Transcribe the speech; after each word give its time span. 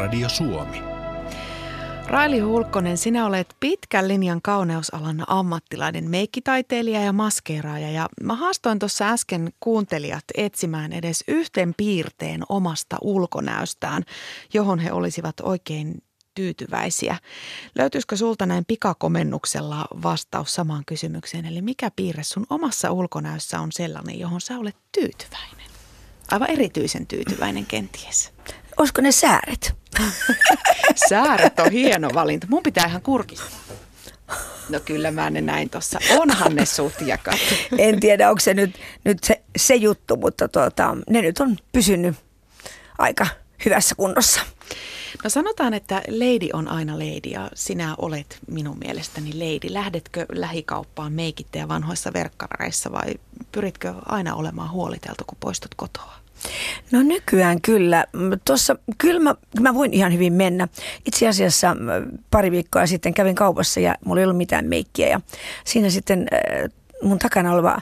Yleisradio 0.00 0.28
Suomi. 0.28 0.82
Raili 2.06 2.38
Hulkkonen, 2.38 2.98
sinä 2.98 3.26
olet 3.26 3.56
pitkän 3.60 4.08
linjan 4.08 4.42
kauneusalan 4.42 5.24
ammattilainen, 5.26 6.10
meikkitaiteilija 6.10 7.00
ja 7.00 7.12
maskeeraaja. 7.12 7.90
Ja 7.90 8.08
mä 8.22 8.34
haastoin 8.34 8.78
tuossa 8.78 9.08
äsken 9.08 9.52
kuuntelijat 9.60 10.24
etsimään 10.36 10.92
edes 10.92 11.24
yhten 11.28 11.74
piirteen 11.76 12.42
omasta 12.48 12.96
ulkonäöstään, 13.02 14.02
johon 14.54 14.78
he 14.78 14.92
olisivat 14.92 15.34
oikein 15.42 16.02
tyytyväisiä. 16.34 17.16
Löytyisikö 17.74 18.16
sulta 18.16 18.46
näin 18.46 18.64
pikakomennuksella 18.64 19.84
vastaus 20.02 20.54
samaan 20.54 20.82
kysymykseen? 20.86 21.46
Eli 21.46 21.62
mikä 21.62 21.90
piirre 21.96 22.24
sun 22.24 22.46
omassa 22.50 22.92
ulkonäössä 22.92 23.60
on 23.60 23.72
sellainen, 23.72 24.18
johon 24.18 24.40
sä 24.40 24.58
olet 24.58 24.76
tyytyväinen? 24.92 25.70
Aivan 26.30 26.50
erityisen 26.50 27.06
tyytyväinen 27.06 27.66
kenties. 27.66 28.32
Olisiko 28.80 29.00
ne 29.00 29.12
sääret? 29.12 29.74
Sääret 31.08 31.60
on 31.60 31.72
hieno 31.72 32.10
valinta. 32.14 32.46
Mun 32.50 32.62
pitää 32.62 32.86
ihan 32.86 33.02
kurkistaa. 33.02 33.48
No 34.68 34.80
kyllä 34.80 35.10
mä 35.10 35.30
ne 35.30 35.40
näin 35.40 35.70
tuossa. 35.70 35.98
Onhan 36.18 36.54
ne 36.54 36.66
sutjakat. 36.66 37.38
En 37.78 38.00
tiedä, 38.00 38.28
onko 38.28 38.40
se 38.40 38.54
nyt, 38.54 38.78
nyt 39.04 39.24
se, 39.24 39.40
se 39.56 39.74
juttu, 39.74 40.16
mutta 40.16 40.48
tuota, 40.48 40.96
ne 41.10 41.22
nyt 41.22 41.40
on 41.40 41.56
pysynyt 41.72 42.16
aika 42.98 43.26
hyvässä 43.64 43.94
kunnossa. 43.94 44.40
No 45.24 45.30
sanotaan, 45.30 45.74
että 45.74 46.02
lady 46.08 46.48
on 46.52 46.68
aina 46.68 46.94
lady 46.98 47.30
ja 47.30 47.50
sinä 47.54 47.94
olet 47.98 48.38
minun 48.46 48.78
mielestäni 48.78 49.30
lady. 49.32 49.74
Lähdetkö 49.74 50.26
lähikauppaan 50.32 51.12
meikittäjä 51.12 51.68
vanhoissa 51.68 52.12
verkkareissa 52.12 52.92
vai 52.92 53.14
pyritkö 53.52 53.94
aina 54.06 54.34
olemaan 54.34 54.70
huoliteltu, 54.70 55.24
kun 55.26 55.38
poistut 55.40 55.74
kotoa? 55.74 56.19
No 56.92 57.02
nykyään 57.02 57.60
kyllä. 57.60 58.04
Tuossa, 58.44 58.76
kyllä 58.98 59.20
mä, 59.20 59.34
mä 59.60 59.74
voin 59.74 59.94
ihan 59.94 60.12
hyvin 60.12 60.32
mennä. 60.32 60.68
Itse 61.06 61.28
asiassa 61.28 61.76
pari 62.30 62.50
viikkoa 62.50 62.86
sitten 62.86 63.14
kävin 63.14 63.34
kaupassa 63.34 63.80
ja 63.80 63.94
mulla 64.04 64.20
ei 64.20 64.24
ollut 64.24 64.36
mitään 64.36 64.66
meikkiä 64.66 65.08
ja 65.08 65.20
siinä 65.64 65.90
sitten 65.90 66.26
mun 67.02 67.18
takana 67.18 67.52
oleva 67.52 67.78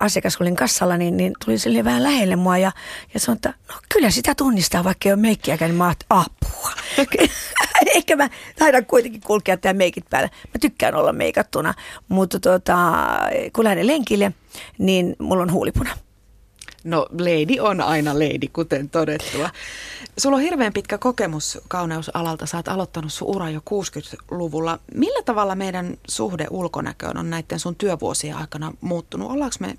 asiakas 0.00 0.40
olin 0.40 0.56
kassalla, 0.56 0.96
niin, 0.96 1.16
niin 1.16 1.32
tuli 1.44 1.58
sille 1.58 1.84
vähän 1.84 2.02
lähelle 2.02 2.36
mua 2.36 2.58
ja, 2.58 2.72
ja 3.14 3.20
sanoi, 3.20 3.36
että 3.36 3.54
no 3.68 3.74
kyllä 3.94 4.10
sitä 4.10 4.34
tunnistaa, 4.34 4.84
vaikka 4.84 5.08
ei 5.08 5.12
ole 5.12 5.20
meikkiäkään, 5.20 5.70
niin 5.70 5.78
mä 5.78 5.84
oon, 5.84 5.94
apua. 6.10 6.70
Ehkä 7.94 8.16
mä 8.16 8.28
taidan 8.58 8.86
kuitenkin 8.86 9.20
kulkea 9.20 9.56
tämän 9.56 9.76
meikit 9.76 10.04
päällä. 10.10 10.28
Mä 10.28 10.58
tykkään 10.60 10.94
olla 10.94 11.12
meikattuna, 11.12 11.74
mutta 12.08 12.40
tuota, 12.40 12.76
kun 13.52 13.64
lähden 13.64 13.86
lenkille, 13.86 14.32
niin 14.78 15.16
mulla 15.18 15.42
on 15.42 15.52
huulipuna. 15.52 15.90
No 16.86 17.06
lady 17.12 17.60
on 17.60 17.80
aina 17.80 18.14
lady, 18.14 18.48
kuten 18.52 18.90
todettua. 18.90 19.50
Sulla 20.18 20.36
on 20.36 20.42
hirveän 20.42 20.72
pitkä 20.72 20.98
kokemus 20.98 21.58
kauneusalalta. 21.68 22.46
Sä 22.46 22.56
oot 22.56 22.68
aloittanut 22.68 23.12
sun 23.12 23.28
ura 23.36 23.50
jo 23.50 23.60
60-luvulla. 23.70 24.78
Millä 24.94 25.22
tavalla 25.22 25.54
meidän 25.54 25.96
suhde 26.08 26.46
ulkonäköön 26.50 27.16
on 27.18 27.30
näiden 27.30 27.58
sun 27.58 27.76
työvuosien 27.76 28.36
aikana 28.36 28.72
muuttunut? 28.80 29.30
Ollaanko 29.30 29.56
me 29.60 29.76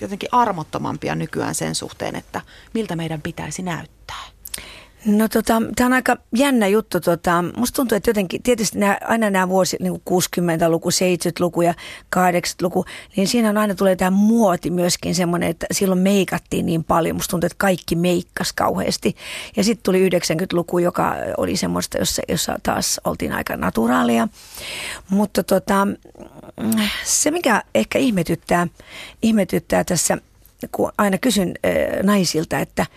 jotenkin 0.00 0.28
armottomampia 0.32 1.14
nykyään 1.14 1.54
sen 1.54 1.74
suhteen, 1.74 2.16
että 2.16 2.40
miltä 2.74 2.96
meidän 2.96 3.22
pitäisi 3.22 3.62
näyttää? 3.62 4.24
No 5.06 5.28
tota, 5.28 5.62
tämä 5.76 5.86
on 5.86 5.92
aika 5.92 6.16
jännä 6.36 6.66
juttu. 6.66 7.00
Tota, 7.00 7.44
musta 7.56 7.76
tuntuu, 7.76 7.96
että 7.96 8.10
jotenkin, 8.10 8.42
tietysti 8.42 8.78
nämä, 8.78 8.98
aina 9.04 9.30
nämä 9.30 9.48
vuosi, 9.48 9.76
niin 9.80 9.94
60-luku, 9.94 10.90
70-luku 10.90 11.62
ja 11.62 11.74
80-luku, 12.16 12.84
niin 13.16 13.28
siinä 13.28 13.50
on 13.50 13.58
aina 13.58 13.74
tulee 13.74 13.96
tämä 13.96 14.10
muoti 14.10 14.70
myöskin 14.70 15.14
semmoinen, 15.14 15.48
että 15.48 15.66
silloin 15.72 16.00
meikattiin 16.00 16.66
niin 16.66 16.84
paljon. 16.84 17.16
Musta 17.16 17.30
tuntuu, 17.30 17.46
että 17.46 17.58
kaikki 17.58 17.96
meikkas 17.96 18.52
kauheasti. 18.52 19.16
Ja 19.56 19.64
sitten 19.64 19.82
tuli 19.82 20.08
90-luku, 20.08 20.78
joka 20.78 21.14
oli 21.36 21.56
semmoista, 21.56 21.98
jossa, 21.98 22.22
jossa 22.28 22.58
taas 22.62 23.00
oltiin 23.04 23.32
aika 23.32 23.56
naturaalia. 23.56 24.28
Mutta 25.10 25.42
tota, 25.42 25.88
se, 27.04 27.30
mikä 27.30 27.62
ehkä 27.74 27.98
ihmetyttää, 27.98 28.66
ihmetyttää 29.22 29.84
tässä, 29.84 30.18
kun 30.72 30.92
aina 30.98 31.18
kysyn 31.18 31.48
äh, 31.48 32.02
naisilta, 32.02 32.58
että– 32.58 32.86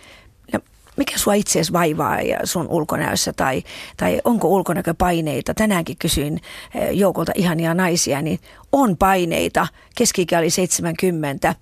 mikä 0.96 1.18
sua 1.18 1.34
itseesi 1.34 1.72
vaivaa 1.72 2.20
ja 2.20 2.38
sun 2.44 2.68
ulkonäössä 2.68 3.32
tai, 3.32 3.62
tai 3.96 4.20
onko 4.24 4.48
ulkonäköpaineita. 4.48 5.54
Tänäänkin 5.54 5.96
kysyin 5.96 6.40
eh, 6.74 6.90
joukolta 6.90 7.32
ihania 7.34 7.74
naisia, 7.74 8.22
niin 8.22 8.38
on 8.72 8.96
paineita. 8.96 9.66
keski 9.96 10.26
oli 10.38 10.50
70, 10.50 11.54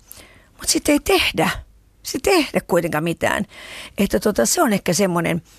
mutta 0.47 0.71
sitten 0.71 0.93
ei 0.93 0.99
tehdä. 0.99 1.49
Ei 2.13 2.19
tehdä 2.23 2.61
kuitenkaan 2.67 3.03
mitään. 3.03 3.45
Että 3.97 4.19
tota, 4.19 4.45
se 4.45 4.61
on 4.61 4.73
ehkä 4.73 4.93
semmoinen– 4.93 5.41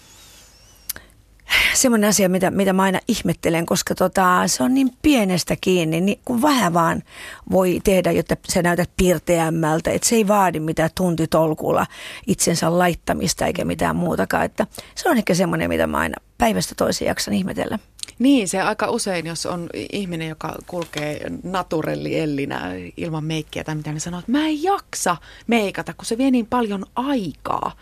semmoinen 1.74 2.10
asia, 2.10 2.28
mitä, 2.28 2.50
mitä 2.50 2.72
mä 2.72 2.82
aina 2.82 3.00
ihmettelen, 3.08 3.66
koska 3.66 3.94
tota, 3.94 4.42
se 4.46 4.62
on 4.62 4.74
niin 4.74 4.90
pienestä 5.02 5.56
kiinni, 5.60 6.00
niin 6.00 6.20
kun 6.24 6.42
vähän 6.42 6.74
vaan 6.74 7.02
voi 7.50 7.80
tehdä, 7.84 8.12
jotta 8.12 8.36
sä 8.48 8.62
näytät 8.62 8.90
pirteämmältä, 8.96 9.90
että 9.90 10.08
se 10.08 10.16
ei 10.16 10.28
vaadi 10.28 10.60
mitään 10.60 10.90
tuntitolkulla 10.94 11.86
itsensä 12.26 12.78
laittamista 12.78 13.46
eikä 13.46 13.64
mitään 13.64 13.96
muutakaan, 13.96 14.44
että 14.44 14.66
se 14.94 15.08
on 15.08 15.16
ehkä 15.16 15.34
semmoinen, 15.34 15.68
mitä 15.68 15.86
mä 15.86 15.98
aina 15.98 16.16
päivästä 16.38 16.74
toiseen 16.74 17.06
jaksan 17.08 17.34
ihmetellä. 17.34 17.78
Niin, 18.18 18.48
se 18.48 18.60
aika 18.60 18.90
usein, 18.90 19.26
jos 19.26 19.46
on 19.46 19.68
ihminen, 19.92 20.28
joka 20.28 20.56
kulkee 20.66 21.30
naturelli 21.42 22.20
ellinä 22.20 22.70
ilman 22.96 23.24
meikkiä 23.24 23.64
tai 23.64 23.74
mitä, 23.74 23.92
niin 23.92 24.00
sanoo, 24.00 24.20
että 24.20 24.32
mä 24.32 24.46
en 24.46 24.62
jaksa 24.62 25.16
meikata, 25.46 25.94
kun 25.94 26.04
se 26.04 26.18
vie 26.18 26.30
niin 26.30 26.46
paljon 26.46 26.84
aikaa. 26.96 27.72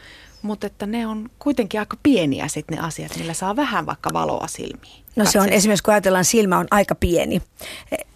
Mutta 0.43 0.67
että 0.67 0.87
ne 0.87 1.07
on 1.07 1.31
kuitenkin 1.39 1.81
aika 1.81 1.97
pieniä 2.03 2.49
sitten 2.49 2.79
ne 2.79 2.85
asiat, 2.85 3.17
millä 3.19 3.35
saa 3.35 3.57
vähän 3.57 3.87
vaikka 3.87 4.11
valoa 4.13 4.47
silmiin. 4.47 5.05
No 5.17 5.25
se 5.25 5.41
on 5.41 5.49
esimerkiksi, 5.49 5.83
kun 5.83 5.95
ajatellaan, 5.95 6.25
silmä 6.25 6.59
on 6.59 6.67
aika 6.71 6.95
pieni, 6.95 7.43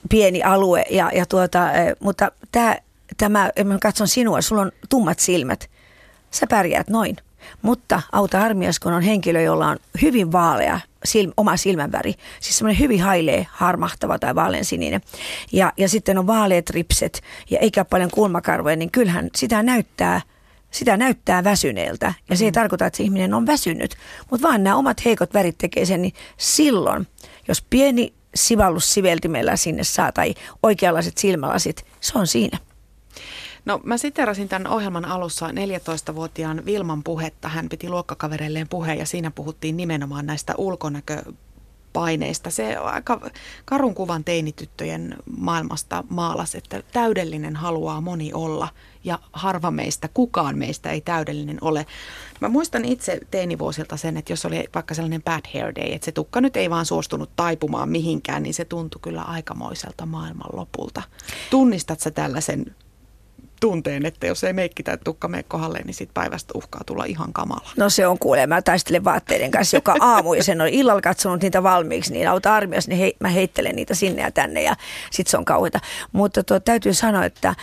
pieni 0.09 0.43
alue, 0.43 0.85
ja, 0.91 1.11
ja 1.15 1.27
tuota, 1.27 1.73
e, 1.73 1.97
mutta 2.01 2.33
tämä, 2.53 2.77
tämä, 3.17 3.51
mä 3.65 3.79
katson 3.83 4.09
sinua, 4.09 4.41
sulla 4.41 4.63
on 4.63 4.73
tummat 4.89 5.19
silmät, 5.19 5.71
sä 6.31 6.47
pärjäät 6.47 6.89
noin. 6.89 7.17
Mutta 7.63 8.03
auta 8.13 8.41
harmias, 8.41 8.81
kun 8.81 8.93
on 8.93 9.03
henkilö, 9.03 9.41
jolla 9.41 9.69
on 9.69 9.77
hyvin 10.03 10.33
vaalea 10.33 10.81
silm, 11.05 11.33
oma 11.37 11.57
silmänväri, 11.57 12.15
siis 12.41 12.59
semmoinen 12.59 12.81
hyvin 12.81 13.03
hailee, 13.03 13.47
harmahtava 13.51 14.19
tai 14.19 14.35
vaaleansininen. 14.35 15.01
Ja, 15.53 15.73
ja 15.77 15.89
sitten 15.89 16.19
on 16.19 16.27
vaaleat 16.27 16.71
ripset 16.71 17.23
ja 17.51 17.59
eikä 17.59 17.85
paljon 17.85 18.11
kulmakarvoja, 18.11 18.77
niin 18.77 18.91
kyllähän 18.91 19.31
sitä 19.35 19.63
näyttää– 19.63 20.21
sitä 20.75 20.97
näyttää 20.97 21.45
väsyneeltä. 21.45 22.15
Ja 22.31 22.37
se 22.37 22.45
ei 22.45 22.51
mm. 22.51 22.55
tarkoita, 22.55 22.87
että 22.87 22.97
se 22.97 23.03
ihminen 23.03 23.35
on 23.35 23.47
väsynyt, 23.47 23.97
mutta 24.31 24.49
vaan 24.49 24.65
nämä 24.65 24.77
omat 24.77 25.05
heikot 25.05 25.35
värit 25.35 25.59
tekee 25.59 25.85
sen, 25.85 26.03
niin 26.03 26.15
silloin, 26.37 27.07
jos 27.49 27.63
pieni 27.71 28.15
sivallus 28.35 28.95
siveltimellä 28.95 29.57
sinne 29.57 29.85
saa 29.85 30.13
tai 30.13 30.35
oikeanlaiset 30.63 31.19
silmälasit, 31.19 31.87
se 32.01 32.19
on 32.19 32.27
siinä. 32.27 32.59
No 33.65 33.81
mä 33.85 33.99
siterasin 33.99 34.49
tämän 34.49 34.67
ohjelman 34.73 35.05
alussa 35.05 35.49
14-vuotiaan 35.49 36.65
Vilman 36.65 37.03
puhetta. 37.03 37.49
Hän 37.49 37.69
piti 37.69 37.89
luokkakavereilleen 37.89 38.69
puheen 38.69 38.99
ja 38.99 39.07
siinä 39.07 39.31
puhuttiin 39.31 39.77
nimenomaan 39.77 40.27
näistä 40.27 40.55
ulkonäkö 40.59 41.23
paineista. 41.93 42.51
Se 42.51 42.77
aika 42.77 43.31
karun 43.65 43.95
kuvan 43.95 44.25
teinityttöjen 44.25 45.17
maailmasta 45.39 46.05
maalas, 46.09 46.55
että 46.55 46.83
täydellinen 46.93 47.57
haluaa 47.57 48.01
moni 48.01 48.33
olla 48.33 48.69
ja 49.05 49.19
harva 49.33 49.71
meistä, 49.71 50.09
kukaan 50.15 50.59
meistä 50.59 50.91
ei 50.91 51.01
täydellinen 51.01 51.59
ole. 51.61 51.87
Mä 52.41 52.49
muistan 52.49 52.85
itse 52.85 53.21
teinivuosilta 53.31 53.97
sen, 53.97 54.17
että 54.17 54.33
jos 54.33 54.45
oli 54.45 54.65
vaikka 54.75 54.95
sellainen 54.95 55.23
bad 55.23 55.43
hair 55.55 55.75
day, 55.75 55.93
että 55.93 56.05
se 56.05 56.13
tukka 56.13 56.41
nyt 56.41 56.57
ei 56.57 56.71
vaan 56.71 56.87
suostunut 56.87 57.31
taipumaan 57.37 57.89
mihinkään, 57.89 58.43
niin 58.43 58.55
se 58.55 58.65
tuntui 58.65 59.01
kyllä 59.03 59.23
aikamoiselta 59.23 60.07
maailman 60.07 60.51
lopulta. 60.53 61.03
Tunnistat 61.51 62.01
sä 62.01 62.11
tällaisen 62.11 62.75
tunteen, 63.61 64.07
että 64.07 64.27
jos 64.27 64.45
ei 64.45 64.53
meikki 64.53 64.83
tai 64.83 64.99
tukka 65.05 65.29
mene 65.29 65.43
kohdalle, 65.43 65.81
niin 65.85 65.95
sit 65.95 66.11
päivästä 66.15 66.53
uhkaa 66.57 66.81
tulla 66.87 67.05
ihan 67.05 67.33
kamala. 67.33 67.71
No 67.77 67.91
se 67.91 68.07
on 68.07 68.19
kuule, 68.19 68.47
mä 68.47 68.63
taistelen 68.63 69.05
vaatteiden 69.05 69.51
kanssa 69.51 69.77
joka 69.77 69.95
aamu 70.01 70.35
ja 70.35 70.45
sen 70.45 70.61
on 70.61 70.69
illalla 70.69 71.01
katsonut 71.01 71.43
niitä 71.43 71.63
valmiiksi, 71.63 72.13
niin 72.13 72.29
auta 72.29 72.55
armias, 72.55 72.89
niin 72.89 72.99
hei, 72.99 73.17
mä 73.21 73.29
heittelen 73.29 73.77
niitä 73.77 73.95
sinne 73.95 74.23
ja 74.23 74.31
tänne 74.31 74.63
ja 74.63 74.77
sit 75.11 75.27
se 75.27 75.39
on 75.39 75.45
kauheita. 75.45 75.81
Mutta 76.13 76.43
tuo, 76.43 76.61
täytyy 76.61 76.95
sanoa, 76.95 77.25
että 77.25 77.55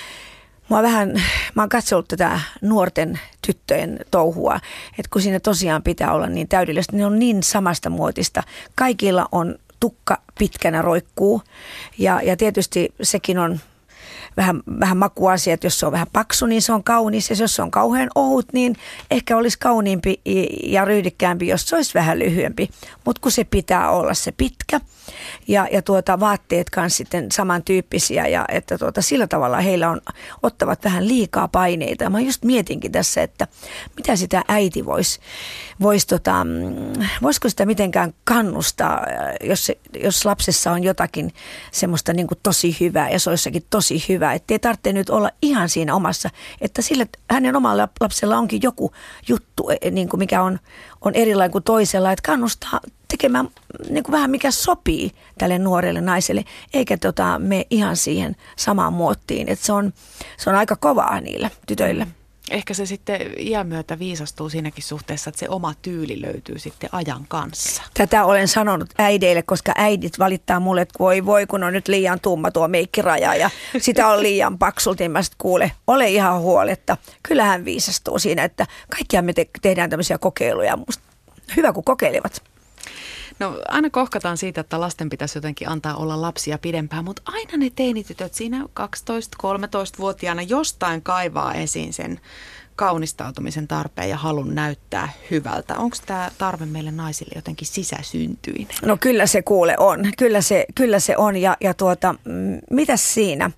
Mä 0.71 0.83
vähän, 0.83 1.21
mä 1.55 1.61
oon 1.61 1.69
katsellut 1.69 2.07
tätä 2.07 2.39
nuorten 2.61 3.19
tyttöjen 3.47 3.99
touhua, 4.11 4.55
että 4.89 5.09
kun 5.13 5.21
siinä 5.21 5.39
tosiaan 5.39 5.83
pitää 5.83 6.13
olla 6.13 6.27
niin 6.27 6.47
täydellistä, 6.47 6.95
niin 6.95 7.05
on 7.05 7.19
niin 7.19 7.43
samasta 7.43 7.89
muotista. 7.89 8.43
Kaikilla 8.75 9.27
on 9.31 9.55
tukka 9.79 10.21
pitkänä 10.39 10.81
roikkuu 10.81 11.41
ja, 11.97 12.21
ja 12.23 12.37
tietysti 12.37 12.93
sekin 13.01 13.37
on 13.37 13.59
vähän, 14.37 14.61
vähän 14.79 14.97
makuasiat, 14.97 15.63
jos 15.63 15.79
se 15.79 15.85
on 15.85 15.91
vähän 15.91 16.07
paksu, 16.13 16.45
niin 16.45 16.61
se 16.61 16.73
on 16.73 16.83
kaunis. 16.83 17.29
Ja 17.29 17.35
jos 17.39 17.55
se 17.55 17.61
on 17.61 17.71
kauhean 17.71 18.09
ohut, 18.15 18.45
niin 18.53 18.75
ehkä 19.11 19.37
olisi 19.37 19.59
kauniimpi 19.59 20.21
ja 20.63 20.85
ryhdikkäämpi, 20.85 21.47
jos 21.47 21.69
se 21.69 21.75
olisi 21.75 21.93
vähän 21.93 22.19
lyhyempi. 22.19 22.69
Mutta 23.05 23.21
kun 23.21 23.31
se 23.31 23.43
pitää 23.43 23.89
olla 23.89 24.13
se 24.13 24.31
pitkä 24.31 24.79
ja, 25.47 25.67
ja 25.71 25.81
tuota, 25.81 26.19
vaatteet 26.19 26.69
kanssa 26.69 26.97
sitten 26.97 27.31
samantyyppisiä 27.31 28.27
ja 28.27 28.45
että 28.49 28.77
tuota, 28.77 29.01
sillä 29.01 29.27
tavalla 29.27 29.57
heillä 29.57 29.89
on, 29.89 30.01
ottavat 30.43 30.83
vähän 30.83 31.07
liikaa 31.07 31.47
paineita. 31.47 32.09
Mä 32.09 32.19
just 32.19 32.43
mietinkin 32.43 32.91
tässä, 32.91 33.21
että 33.21 33.47
mitä 33.97 34.15
sitä 34.15 34.43
äiti 34.47 34.85
voisi, 34.85 35.19
vois 35.81 36.05
tota, 36.05 36.43
mm, 36.43 37.03
voisiko 37.21 37.49
sitä 37.49 37.65
mitenkään 37.65 38.13
kannustaa, 38.23 39.05
jos, 39.43 39.65
se, 39.65 39.77
jos 40.03 40.25
lapsessa 40.25 40.71
on 40.71 40.83
jotakin 40.83 41.33
semmoista 41.71 42.13
niin 42.13 42.27
tosi 42.43 42.77
hyvää 42.79 43.09
ja 43.09 43.19
se 43.19 43.29
olisikin 43.29 43.65
tosi 43.69 44.05
hyvä, 44.21 44.33
että 44.33 44.53
ei 44.53 44.59
tarvitse 44.59 44.93
nyt 44.93 45.09
olla 45.09 45.29
ihan 45.41 45.69
siinä 45.69 45.95
omassa, 45.95 46.29
että 46.61 46.81
sillä 46.81 47.05
hänen 47.31 47.55
omalla 47.55 47.87
lapsella 47.99 48.37
onkin 48.37 48.61
joku 48.63 48.91
juttu, 49.27 49.69
e, 49.81 49.91
niin 49.91 50.09
kuin 50.09 50.19
mikä 50.19 50.43
on, 50.43 50.59
on 51.01 51.15
erilainen 51.15 51.51
kuin 51.51 51.63
toisella, 51.63 52.11
että 52.11 52.25
kannustaa 52.25 52.79
tekemään 53.07 53.49
niin 53.89 54.03
kuin 54.03 54.13
vähän 54.13 54.31
mikä 54.31 54.51
sopii 54.51 55.11
tälle 55.37 55.59
nuorelle 55.59 56.01
naiselle, 56.01 56.45
eikä 56.73 56.97
tota, 56.97 57.39
me 57.39 57.65
ihan 57.69 57.97
siihen 57.97 58.35
samaan 58.55 58.93
muottiin. 58.93 59.49
Että 59.49 59.65
se 59.65 59.73
on, 59.73 59.93
se 60.37 60.49
on 60.49 60.55
aika 60.55 60.75
kovaa 60.75 61.21
niillä 61.21 61.49
tytöillä. 61.67 62.05
Mm. 62.05 62.20
Ehkä 62.51 62.73
se 62.73 62.85
sitten 62.85 63.21
iän 63.37 63.67
myötä 63.67 63.99
viisastuu 63.99 64.49
siinäkin 64.49 64.83
suhteessa, 64.83 65.29
että 65.29 65.39
se 65.39 65.49
oma 65.49 65.73
tyyli 65.81 66.21
löytyy 66.21 66.59
sitten 66.59 66.89
ajan 66.91 67.25
kanssa. 67.27 67.83
Tätä 67.93 68.25
olen 68.25 68.47
sanonut 68.47 68.89
äideille, 68.97 69.41
koska 69.41 69.71
äidit 69.75 70.19
valittaa 70.19 70.59
mulle, 70.59 70.81
että 70.81 70.99
voi 70.99 71.25
voi, 71.25 71.47
kun 71.47 71.63
on 71.63 71.73
nyt 71.73 71.87
liian 71.87 72.19
tumma 72.19 72.51
tuo 72.51 72.67
meikkiraja 72.67 73.35
ja 73.35 73.49
sitä 73.77 74.07
on 74.07 74.23
liian 74.23 74.57
paksulti. 74.57 75.03
Niin 75.03 75.11
mä 75.11 75.19
kuule, 75.37 75.71
ole 75.87 76.09
ihan 76.09 76.39
huoletta. 76.39 76.97
Kyllähän 77.23 77.65
viisastuu 77.65 78.19
siinä, 78.19 78.43
että 78.43 78.67
kaikkia 78.89 79.21
me 79.21 79.33
te- 79.33 79.49
tehdään 79.61 79.89
tämmöisiä 79.89 80.17
kokeiluja. 80.17 80.77
Musta 80.77 81.03
hyvä, 81.57 81.73
kun 81.73 81.83
kokeilevat. 81.83 82.50
No 83.41 83.59
aina 83.67 83.89
kohkataan 83.89 84.37
siitä, 84.37 84.61
että 84.61 84.79
lasten 84.79 85.09
pitäisi 85.09 85.37
jotenkin 85.37 85.69
antaa 85.69 85.95
olla 85.95 86.21
lapsia 86.21 86.57
pidempään, 86.57 87.05
mutta 87.05 87.21
aina 87.25 87.57
ne 87.57 87.69
teinitytöt 87.69 88.33
siinä 88.33 88.63
12-13-vuotiaana 88.63 90.41
jostain 90.41 91.01
kaivaa 91.01 91.53
esiin 91.53 91.93
sen 91.93 92.19
kaunistautumisen 92.81 93.67
tarpeen 93.67 94.09
ja 94.09 94.17
halun 94.17 94.55
näyttää 94.55 95.09
hyvältä. 95.31 95.77
Onko 95.77 95.97
tämä 96.05 96.31
tarve 96.37 96.65
meille 96.65 96.91
naisille 96.91 97.31
jotenkin 97.35 97.67
sisäsyntyinen? 97.67 98.75
No 98.85 98.97
kyllä 98.97 99.25
se 99.25 99.41
kuule 99.41 99.75
on. 99.77 99.99
Kyllä 100.17 100.41
se, 100.41 100.65
kyllä 100.75 100.99
se 100.99 101.17
on. 101.17 101.37
Ja, 101.37 101.57
ja 101.61 101.73
tuota, 101.73 102.15
mitä 102.71 102.97
siinä? 102.97 103.51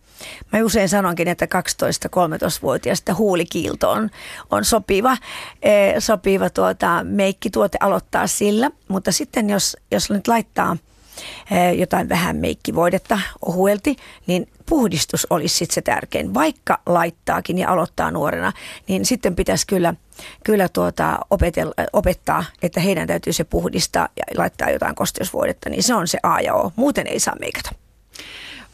Mä 0.53 0.59
usein 0.63 0.89
sanonkin, 0.89 1.27
että 1.27 1.45
12-13-vuotiaasta 1.45 3.13
huulikiilto 3.13 3.91
on, 3.91 4.09
on 4.49 4.65
sopiva, 4.65 5.17
eh, 5.61 5.95
sopiva 5.99 6.49
tuota, 6.49 7.03
meikkituote 7.03 7.77
aloittaa 7.81 8.27
sillä. 8.27 8.71
Mutta 8.87 9.11
sitten 9.11 9.49
jos, 9.49 9.77
jos 9.91 10.09
nyt 10.09 10.27
laittaa– 10.27 10.77
jotain 11.77 12.09
vähän 12.09 12.35
meikkivoidetta 12.35 13.19
ohuelti, 13.45 13.95
niin 14.27 14.47
puhdistus 14.65 15.27
olisi 15.29 15.57
sitten 15.57 15.75
se 15.75 15.81
tärkein. 15.81 16.33
Vaikka 16.33 16.79
laittaakin 16.85 17.57
ja 17.57 17.69
aloittaa 17.69 18.11
nuorena, 18.11 18.53
niin 18.87 19.05
sitten 19.05 19.35
pitäisi 19.35 19.67
kyllä, 19.67 19.93
kyllä 20.43 20.69
tuota 20.69 21.19
opetella, 21.29 21.73
opettaa, 21.93 22.45
että 22.61 22.79
heidän 22.79 23.07
täytyy 23.07 23.33
se 23.33 23.43
puhdistaa 23.43 24.07
ja 24.17 24.23
laittaa 24.37 24.69
jotain 24.69 24.95
kosteusvoidetta, 24.95 25.69
niin 25.69 25.83
se 25.83 25.93
on 25.93 26.07
se 26.07 26.19
A 26.23 26.41
ja 26.41 26.53
O. 26.53 26.71
Muuten 26.75 27.07
ei 27.07 27.19
saa 27.19 27.35
meikata. 27.39 27.82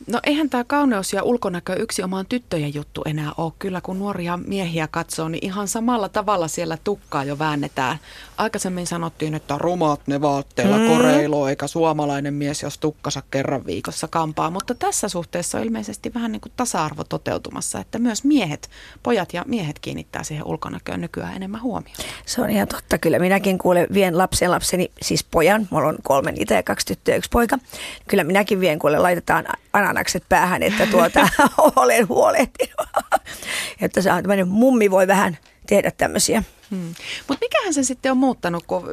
No 0.08 0.20
eihän 0.24 0.50
tämä 0.50 0.64
kauneus 0.64 1.14
ja 1.14 1.24
ulkonäkö 1.24 1.74
yksi 1.74 2.04
omaan 2.04 2.26
tyttöjen 2.26 2.74
juttu 2.74 3.02
enää 3.06 3.32
ole. 3.38 3.54
Kyllä 3.60 3.82
kun 3.82 4.00
nuoria 4.00 4.38
miehiä 4.38 4.88
katsoo, 4.92 5.30
niin 5.30 5.46
ihan 5.46 5.68
samalla 5.68 6.10
tavalla 6.10 6.48
siellä 6.48 6.78
tukkaa 6.84 7.24
jo 7.24 7.40
väännetään. 7.40 7.98
Aikaisemmin 8.38 8.88
sanottiin, 8.88 9.34
että 9.34 9.58
rumat 9.58 10.02
ne 10.08 10.22
vaatteilla 10.22 10.78
mm. 10.78 10.88
koreiloo, 10.88 11.48
eikä 11.48 11.68
suomalainen 11.68 12.34
mies, 12.34 12.64
jos 12.64 12.78
tukkansa 12.78 13.24
kerran 13.32 13.66
viikossa 13.66 14.08
kampaa. 14.08 14.52
Mutta 14.52 14.76
tässä 14.76 15.10
suhteessa 15.10 15.58
on 15.58 15.64
ilmeisesti 15.64 16.14
vähän 16.14 16.32
niin 16.32 16.42
kuin 16.42 16.52
tasa-arvo 16.58 17.04
toteutumassa, 17.04 17.80
että 17.80 18.00
myös 18.00 18.24
miehet, 18.24 18.70
pojat 19.04 19.34
ja 19.34 19.44
miehet 19.48 19.80
kiinnittää 19.80 20.24
siihen 20.24 20.46
ulkonäköön 20.46 21.02
nykyään 21.02 21.36
enemmän 21.36 21.62
huomioon. 21.62 21.98
Se 22.26 22.42
on 22.42 22.50
ihan 22.50 22.68
totta. 22.68 22.98
Kyllä 22.98 23.20
minäkin 23.20 23.58
kuulen, 23.58 23.88
vien 23.94 24.18
lapsen 24.18 24.52
lapseni, 24.52 24.92
siis 25.02 25.24
pojan, 25.24 25.68
mulla 25.70 25.88
on 25.88 25.98
kolme 26.04 26.32
niitä 26.32 26.54
ja 26.54 26.64
kaksi 26.64 26.86
tyttöä 26.86 27.14
ja 27.14 27.18
yksi 27.18 27.30
poika. 27.30 27.58
Kyllä 28.08 28.24
minäkin 28.24 28.60
vien, 28.60 28.80
kuule 28.80 29.00
laitetaan 29.00 29.46
ananakset 29.74 30.24
päähän, 30.30 30.64
että 30.64 30.86
tuota, 30.86 31.28
olen 31.76 32.10
huolehtinut. 32.10 32.88
että 33.82 34.02
se 34.02 34.12
on 34.12 34.24
tämmöinen 34.24 34.48
mummi 34.48 34.92
voi 34.92 35.08
vähän 35.08 35.38
tehdä 35.68 35.92
tämmöisiä. 35.92 36.44
Hmm. 36.72 36.94
Mutta 37.28 37.46
mikähän 37.46 37.74
se 37.74 37.84
sitten 37.84 38.12
on 38.12 38.18
muuttanut, 38.18 38.64
kun 38.68 38.84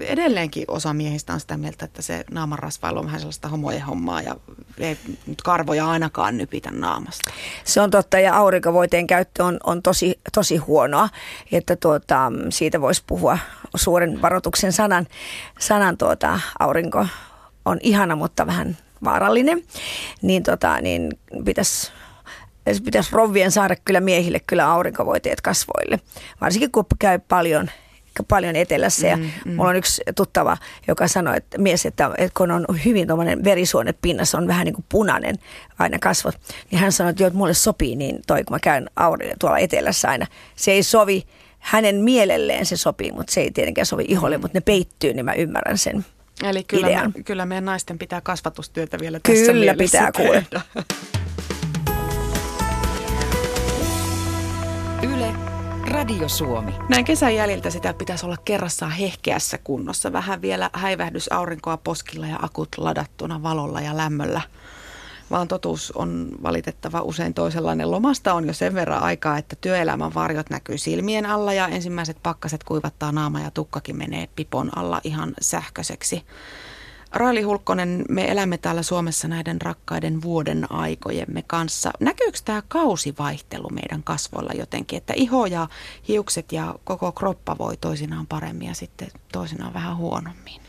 edelleenkin 0.00 0.64
osa 0.68 0.94
miehistä 0.94 1.32
on 1.32 1.40
sitä 1.40 1.56
mieltä, 1.56 1.84
että 1.84 2.02
se 2.02 2.24
naamanrasvailu 2.30 2.98
on 2.98 3.06
vähän 3.06 3.20
sellaista 3.20 3.48
homojen 3.48 3.82
hommaa 3.82 4.22
ja 4.22 4.36
ei 4.78 4.96
nyt 5.26 5.42
karvoja 5.42 5.90
ainakaan 5.90 6.36
nypitä 6.36 6.70
naamasta. 6.70 7.30
Se 7.64 7.80
on 7.80 7.90
totta 7.90 8.18
ja 8.18 8.36
aurinkovoiteen 8.36 9.06
käyttö 9.06 9.44
on, 9.44 9.58
on 9.64 9.82
tosi, 9.82 10.20
tosi 10.34 10.56
huonoa, 10.56 11.08
että 11.52 11.76
tuota, 11.76 12.32
siitä 12.50 12.80
voisi 12.80 13.02
puhua 13.06 13.38
suuren 13.74 14.22
varoituksen 14.22 14.72
sanan. 14.72 15.06
Sanan 15.58 15.98
tuota, 15.98 16.40
aurinko 16.58 17.06
on 17.64 17.78
ihana, 17.82 18.16
mutta 18.16 18.46
vähän 18.46 18.76
vaarallinen, 19.04 19.62
niin, 20.22 20.42
tota, 20.42 20.80
niin 20.80 21.18
pitäisi 21.44 21.92
pitäisi 22.84 23.10
rovvien 23.12 23.50
saada 23.50 23.76
kyllä 23.84 24.00
miehille 24.00 24.40
kyllä 24.46 24.70
aurinkovoiteet 24.70 25.40
kasvoille. 25.40 26.00
Varsinkin 26.40 26.72
kun 26.72 26.84
käy 26.98 27.18
paljon 27.28 27.70
paljon 28.28 28.56
etelässä 28.56 29.06
ja 29.06 29.16
mm, 29.16 29.30
mm. 29.44 29.54
mulla 29.54 29.70
on 29.70 29.76
yksi 29.76 30.02
tuttava, 30.16 30.56
joka 30.88 31.08
sanoi, 31.08 31.36
että 31.36 31.58
mies, 31.58 31.86
että, 31.86 32.10
että 32.18 32.34
kun 32.36 32.50
on 32.50 32.66
hyvin 32.84 33.06
tuommoinen 33.06 33.44
verisuone 33.44 33.94
pinnassa, 34.02 34.38
on 34.38 34.48
vähän 34.48 34.64
niin 34.64 34.74
kuin 34.74 34.84
punainen 34.88 35.36
aina 35.78 35.98
kasvot, 35.98 36.34
niin 36.70 36.78
hän 36.78 36.92
sanoi, 36.92 37.10
että, 37.10 37.22
jo, 37.22 37.26
että 37.26 37.38
mulle 37.38 37.54
sopii 37.54 37.96
niin 37.96 38.18
toi, 38.26 38.44
kun 38.44 38.54
mä 38.54 38.60
käyn 38.60 38.90
auri, 38.96 39.32
tuolla 39.38 39.58
etelässä 39.58 40.08
aina. 40.08 40.26
Se 40.56 40.72
ei 40.72 40.82
sovi 40.82 41.22
hänen 41.58 41.96
mielelleen 41.96 42.66
se 42.66 42.76
sopii, 42.76 43.12
mutta 43.12 43.32
se 43.32 43.40
ei 43.40 43.50
tietenkään 43.50 43.86
sovi 43.86 44.04
iholle, 44.08 44.38
mutta 44.38 44.56
ne 44.56 44.60
peittyy, 44.60 45.14
niin 45.14 45.24
mä 45.24 45.32
ymmärrän 45.32 45.78
sen. 45.78 46.04
Eli 46.44 46.64
kyllä, 46.64 46.86
me, 46.86 47.22
kyllä 47.22 47.46
meidän 47.46 47.64
naisten 47.64 47.98
pitää 47.98 48.20
kasvatustyötä 48.20 48.98
vielä 48.98 49.20
tässä 49.22 49.52
Kyllä 49.52 49.74
pitää 49.74 50.12
kuulla. 50.12 50.60
Yle, 55.02 55.34
Radio 55.90 56.28
Suomi. 56.28 56.72
Näin 56.88 57.04
kesän 57.04 57.34
jäljiltä 57.34 57.70
sitä 57.70 57.94
pitäisi 57.94 58.26
olla 58.26 58.36
kerrassaan 58.44 58.92
hehkeässä 58.92 59.58
kunnossa. 59.64 60.12
Vähän 60.12 60.42
vielä 60.42 60.70
häivähdys 60.72 61.32
aurinkoa 61.32 61.76
poskilla 61.76 62.26
ja 62.26 62.38
akut 62.42 62.68
ladattuna 62.76 63.42
valolla 63.42 63.80
ja 63.80 63.96
lämmöllä 63.96 64.40
vaan 65.30 65.48
totuus 65.48 65.92
on 65.92 66.28
valitettava 66.42 67.00
usein 67.00 67.34
toisenlainen. 67.34 67.90
Lomasta 67.90 68.34
on 68.34 68.46
jo 68.46 68.52
sen 68.52 68.74
verran 68.74 69.02
aikaa, 69.02 69.38
että 69.38 69.56
työelämän 69.60 70.14
varjot 70.14 70.50
näkyy 70.50 70.78
silmien 70.78 71.26
alla 71.26 71.52
ja 71.52 71.68
ensimmäiset 71.68 72.16
pakkaset 72.22 72.64
kuivattaa 72.64 73.12
naama 73.12 73.40
ja 73.40 73.50
tukkakin 73.50 73.96
menee 73.96 74.28
pipon 74.36 74.78
alla 74.78 75.00
ihan 75.04 75.34
sähköiseksi. 75.40 76.22
Raili 77.12 77.42
Hulkkonen, 77.42 78.04
me 78.08 78.30
elämme 78.30 78.58
täällä 78.58 78.82
Suomessa 78.82 79.28
näiden 79.28 79.60
rakkaiden 79.60 80.22
vuoden 80.22 80.72
aikojemme 80.72 81.42
kanssa. 81.46 81.90
Näkyykö 82.00 82.38
tämä 82.44 82.62
kausivaihtelu 82.68 83.70
meidän 83.70 84.02
kasvoilla 84.02 84.52
jotenkin, 84.52 84.96
että 84.96 85.12
iho 85.16 85.46
ja 85.46 85.68
hiukset 86.08 86.52
ja 86.52 86.74
koko 86.84 87.12
kroppa 87.12 87.58
voi 87.58 87.76
toisinaan 87.76 88.26
paremmin 88.26 88.68
ja 88.68 88.74
sitten 88.74 89.08
toisinaan 89.32 89.74
vähän 89.74 89.96
huonommin? 89.96 90.65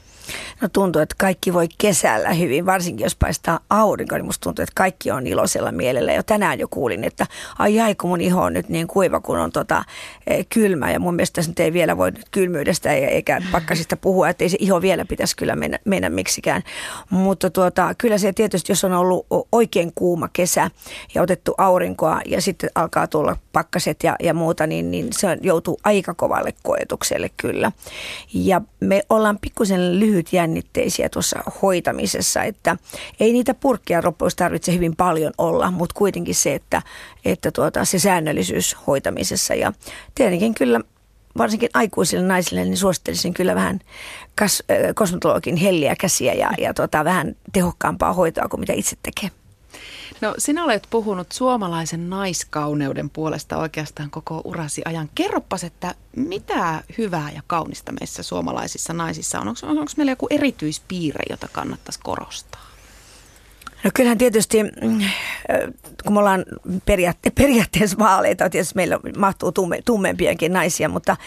No 0.62 0.70
tuntuu, 0.74 1.02
että 1.02 1.16
kaikki 1.20 1.54
voi 1.54 1.68
kesällä 1.78 2.34
hyvin, 2.34 2.66
varsinkin 2.66 3.04
jos 3.04 3.16
paistaa 3.16 3.60
aurinko, 3.70 4.16
niin 4.16 4.26
musta 4.26 4.44
tuntuu, 4.44 4.64
että 4.64 4.74
kaikki 4.76 5.12
on 5.12 5.28
iloisella 5.28 5.72
mielellä. 5.72 6.14
Jo 6.14 6.24
tänään 6.24 6.60
jo 6.60 6.68
kuulin, 6.68 7.04
että 7.04 7.28
ai 7.60 7.76
jai, 7.76 7.96
kun 7.96 8.10
mun 8.10 8.22
iho 8.22 8.42
on 8.42 8.54
nyt 8.54 8.70
niin 8.70 8.88
kuiva, 8.88 9.20
kun 9.20 9.40
on 9.40 9.52
tota, 9.52 9.84
e, 10.28 10.44
kylmä. 10.44 10.92
Ja 10.92 11.00
mun 11.00 11.16
mielestä 11.16 11.42
se 11.42 11.52
ei 11.58 11.74
vielä 11.74 11.98
voi 11.98 12.12
nyt 12.12 12.30
kylmyydestä 12.32 12.94
eikä 12.94 13.42
pakkasista 13.52 13.98
puhua, 13.98 14.30
että 14.30 14.44
ei 14.44 14.50
se 14.50 14.58
iho 14.60 14.82
vielä 14.82 15.06
pitäisi 15.06 15.36
kyllä 15.36 15.56
mennä, 15.56 15.80
mennä 15.86 16.10
miksikään. 16.10 16.64
Mutta 17.10 17.50
tuota, 17.50 17.96
kyllä 17.98 18.18
se 18.18 18.34
tietysti, 18.34 18.72
jos 18.72 18.84
on 18.84 18.94
ollut 18.94 19.26
oikein 19.52 19.92
kuuma 19.96 20.30
kesä 20.34 20.72
ja 21.16 21.22
otettu 21.22 21.54
aurinkoa 21.58 22.22
ja 22.26 22.42
sitten 22.42 22.70
alkaa 22.76 23.08
tulla 23.08 23.38
pakkaset 23.54 24.04
ja, 24.04 24.16
ja 24.20 24.34
muuta, 24.34 24.68
niin, 24.68 24.92
niin 24.92 25.08
se 25.12 25.38
joutuu 25.42 25.80
aika 25.84 26.14
kovalle 26.14 26.54
koetukselle 26.64 27.30
kyllä. 27.38 27.72
Ja 28.34 28.62
me 28.80 29.02
ollaan 29.10 29.38
pikkusen 29.42 30.00
lyhyt 30.00 30.17
jännitteisiä 30.32 31.10
tuossa 31.10 31.44
hoitamisessa, 31.62 32.44
että 32.44 32.78
ei 33.20 33.34
niitä 33.34 33.54
purkkia 33.54 34.02
loppuisi 34.04 34.38
tarvitse 34.38 34.74
hyvin 34.74 34.96
paljon 34.96 35.34
olla, 35.38 35.72
mutta 35.72 35.96
kuitenkin 35.98 36.36
se, 36.36 36.54
että, 36.54 36.82
että 37.26 37.52
tuota, 37.52 37.86
se 37.86 38.00
säännöllisyys 38.00 38.78
hoitamisessa 38.88 39.56
ja 39.56 39.74
tietenkin 40.16 40.54
kyllä 40.54 40.82
varsinkin 41.38 41.70
aikuisille 41.74 42.28
naisille, 42.28 42.64
niin 42.64 42.78
suosittelisin 42.78 43.34
kyllä 43.34 43.56
vähän 43.56 43.80
kas, 44.36 44.64
kosmetologin 44.96 45.56
helliä 45.56 45.96
käsiä 45.96 46.34
ja, 46.34 46.52
ja 46.58 46.74
tota, 46.74 47.06
vähän 47.06 47.36
tehokkaampaa 47.54 48.14
hoitoa 48.14 48.48
kuin 48.48 48.60
mitä 48.60 48.74
itse 48.74 48.96
tekee. 49.04 49.47
No 50.22 50.34
sinä 50.38 50.64
olet 50.64 50.88
puhunut 50.90 51.32
suomalaisen 51.32 52.10
naiskauneuden 52.10 53.10
puolesta 53.10 53.58
oikeastaan 53.58 54.10
koko 54.10 54.42
urasi 54.44 54.82
ajan. 54.86 55.10
Kerropas, 55.16 55.64
että 55.64 55.96
mitä 56.16 56.84
hyvää 56.98 57.32
ja 57.36 57.42
kaunista 57.48 57.92
meissä 57.92 58.24
suomalaisissa 58.24 58.94
naisissa 58.94 59.40
on? 59.40 59.48
Onko, 59.48 59.68
onko 59.68 59.92
meillä 59.98 60.12
joku 60.12 60.28
erityispiirre, 60.30 61.24
jota 61.30 61.48
kannattaisi 61.52 62.00
korostaa? 62.04 62.68
No 63.84 63.92
kyllähän 63.94 64.18
tietysti, 64.18 64.64
mm, 64.64 65.00
kun 66.04 66.14
me 66.14 66.20
ollaan 66.20 66.46
periaatte- 66.86 67.32
periaatteessa 67.36 67.98
vaaleita, 67.98 68.50
tietysti 68.50 68.76
meillä 68.76 69.00
mahtuu 69.18 69.52
tumme, 69.52 69.80
tummempiakin 69.86 70.54
naisia, 70.54 70.90
mutta, 70.90 71.18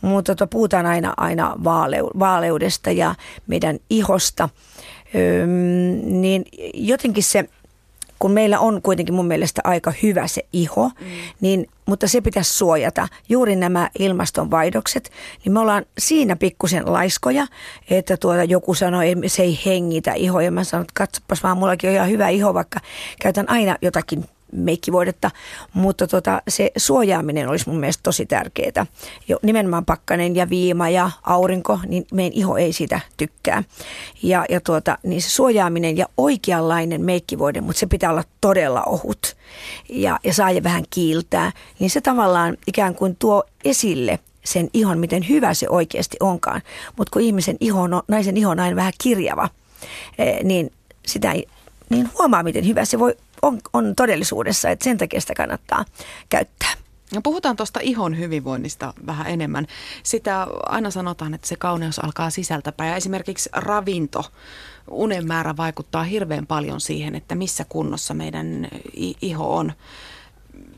mutta 0.00 0.34
tuota, 0.34 0.50
puhutaan 0.50 0.86
aina, 0.86 1.14
aina 1.16 1.56
vaaleu, 1.64 2.10
vaaleudesta 2.18 2.90
ja 2.90 3.14
meidän 3.46 3.78
ihosta, 3.90 4.48
Öm, 5.14 6.20
niin 6.20 6.44
jotenkin 6.74 7.22
se 7.22 7.48
kun 8.18 8.30
meillä 8.30 8.58
on 8.58 8.82
kuitenkin 8.82 9.14
mun 9.14 9.26
mielestä 9.26 9.60
aika 9.64 9.92
hyvä 10.02 10.26
se 10.26 10.42
iho, 10.52 10.88
mm. 10.88 11.06
niin, 11.40 11.66
mutta 11.86 12.08
se 12.08 12.20
pitäisi 12.20 12.52
suojata. 12.52 13.08
Juuri 13.28 13.56
nämä 13.56 13.90
ilmastonvaihdokset, 13.98 15.10
niin 15.44 15.52
me 15.52 15.60
ollaan 15.60 15.86
siinä 15.98 16.36
pikkusen 16.36 16.92
laiskoja, 16.92 17.46
että 17.90 18.16
tuota, 18.16 18.44
joku 18.44 18.74
sanoi, 18.74 19.10
että 19.10 19.28
se 19.28 19.42
ei 19.42 19.60
hengitä 19.66 20.12
ihoa. 20.12 20.42
Ja 20.42 20.50
mä 20.50 20.64
sanon, 20.64 20.82
että 20.82 20.92
katsopas 20.94 21.42
vaan, 21.42 21.58
mullakin 21.58 21.90
on 21.90 21.96
ihan 21.96 22.10
hyvä 22.10 22.28
iho, 22.28 22.54
vaikka 22.54 22.80
käytän 23.22 23.50
aina 23.50 23.76
jotakin 23.82 24.24
meikkivoidetta, 24.52 25.30
mutta 25.74 26.06
tota, 26.06 26.42
se 26.48 26.70
suojaaminen 26.76 27.48
olisi 27.48 27.68
mun 27.68 27.80
mielestä 27.80 28.02
tosi 28.02 28.26
tärkeää. 28.26 28.86
Jo, 29.28 29.38
nimenomaan 29.42 29.84
pakkanen 29.84 30.36
ja 30.36 30.50
viima 30.50 30.88
ja 30.88 31.10
aurinko, 31.22 31.80
niin 31.86 32.06
meidän 32.12 32.38
iho 32.38 32.56
ei 32.56 32.72
sitä 32.72 33.00
tykkää. 33.16 33.64
Ja, 34.22 34.44
ja 34.48 34.60
tuota, 34.60 34.98
niin 35.02 35.22
se 35.22 35.30
suojaaminen 35.30 35.96
ja 35.96 36.06
oikeanlainen 36.16 37.00
meikkivoide, 37.00 37.60
mutta 37.60 37.80
se 37.80 37.86
pitää 37.86 38.10
olla 38.10 38.24
todella 38.40 38.82
ohut 38.82 39.36
ja, 39.88 40.18
ja 40.24 40.34
saa 40.34 40.50
ja 40.50 40.62
vähän 40.62 40.84
kiiltää, 40.90 41.52
niin 41.78 41.90
se 41.90 42.00
tavallaan 42.00 42.56
ikään 42.66 42.94
kuin 42.94 43.16
tuo 43.16 43.44
esille 43.64 44.18
sen 44.44 44.70
ihon, 44.72 44.98
miten 44.98 45.28
hyvä 45.28 45.54
se 45.54 45.66
oikeasti 45.68 46.16
onkaan. 46.20 46.62
Mutta 46.96 47.10
kun 47.12 47.22
ihmisen 47.22 47.56
iho 47.60 47.82
on, 47.82 48.02
naisen 48.08 48.36
iho 48.36 48.50
on 48.50 48.60
aina 48.60 48.76
vähän 48.76 48.92
kirjava, 49.02 49.48
eh, 50.18 50.44
niin 50.44 50.72
sitä 51.06 51.34
niin 51.90 52.10
huomaa, 52.18 52.42
miten 52.42 52.66
hyvä 52.66 52.84
se 52.84 52.98
voi 52.98 53.16
on, 53.42 53.58
on 53.72 53.94
todellisuudessa, 53.96 54.70
että 54.70 54.84
sen 54.84 54.98
takia 54.98 55.20
sitä 55.20 55.34
kannattaa 55.34 55.84
käyttää. 56.28 56.72
No 57.14 57.20
puhutaan 57.22 57.56
tuosta 57.56 57.80
ihon 57.82 58.18
hyvinvoinnista 58.18 58.94
vähän 59.06 59.26
enemmän. 59.26 59.66
Sitä 60.02 60.46
aina 60.66 60.90
sanotaan, 60.90 61.34
että 61.34 61.48
se 61.48 61.56
kauneus 61.56 61.98
alkaa 61.98 62.30
sisältäpäin 62.30 62.90
ja 62.90 62.96
esimerkiksi 62.96 63.50
ravinto, 63.52 64.24
unen 64.90 65.26
määrä 65.26 65.56
vaikuttaa 65.56 66.04
hirveän 66.04 66.46
paljon 66.46 66.80
siihen, 66.80 67.14
että 67.14 67.34
missä 67.34 67.64
kunnossa 67.68 68.14
meidän 68.14 68.68
iho 69.20 69.56
on. 69.56 69.72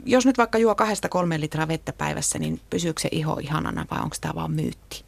Jos 0.04 0.26
nyt 0.26 0.38
vaikka 0.38 0.58
juo 0.58 0.74
kahdesta 0.74 1.08
kolme 1.08 1.40
litraa 1.40 1.68
vettä 1.68 1.92
päivässä, 1.92 2.38
niin 2.38 2.60
pysyykö 2.70 3.00
se 3.00 3.08
iho 3.12 3.38
ihanana 3.42 3.86
vai 3.90 4.00
onko 4.02 4.16
tämä 4.20 4.34
vaan 4.34 4.52
myytti? 4.52 5.04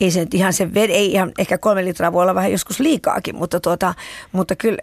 Ei 0.00 0.10
se 0.10 0.26
ihan 0.34 0.52
se 0.52 0.74
ved, 0.74 0.90
ei 0.90 1.12
ihan, 1.12 1.32
ehkä 1.38 1.58
kolme 1.58 1.84
litraa 1.84 2.12
voi 2.12 2.22
olla 2.22 2.34
vähän 2.34 2.52
joskus 2.52 2.80
liikaakin, 2.80 3.36
mutta, 3.36 3.60
tuota, 3.60 3.94
mutta 4.32 4.56
kyllä, 4.56 4.78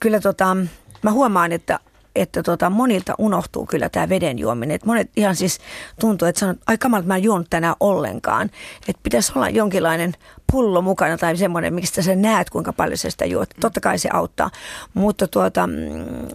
kyllä 0.00 0.20
tuota, 0.20 0.56
mä 1.02 1.10
huomaan, 1.10 1.52
että 1.52 1.80
että 2.16 2.42
tota, 2.42 2.70
monilta 2.70 3.14
unohtuu 3.18 3.66
kyllä 3.66 3.88
tämä 3.88 4.08
veden 4.08 4.38
juominen. 4.38 4.74
Et 4.74 4.84
monet 4.84 5.10
ihan 5.16 5.36
siis 5.36 5.58
tuntuu, 6.00 6.28
että 6.28 6.38
sanot, 6.38 6.56
ai 6.66 6.78
kamalta 6.78 7.06
mä 7.06 7.16
en 7.16 7.22
juonut 7.22 7.46
tänään 7.50 7.74
ollenkaan. 7.80 8.50
Että 8.88 9.00
pitäisi 9.02 9.32
olla 9.36 9.48
jonkinlainen 9.48 10.12
pullo 10.52 10.82
mukana 10.82 11.18
tai 11.18 11.36
semmoinen, 11.36 11.74
mistä 11.74 12.02
sä 12.02 12.14
näet, 12.14 12.50
kuinka 12.50 12.72
paljon 12.72 12.98
sä 12.98 13.10
sitä 13.10 13.24
juot. 13.24 13.50
Totta 13.60 13.80
kai 13.80 13.98
se 13.98 14.08
auttaa. 14.12 14.50
Mutta 14.94 15.28
tuota, 15.28 15.66
mm, 15.66 15.74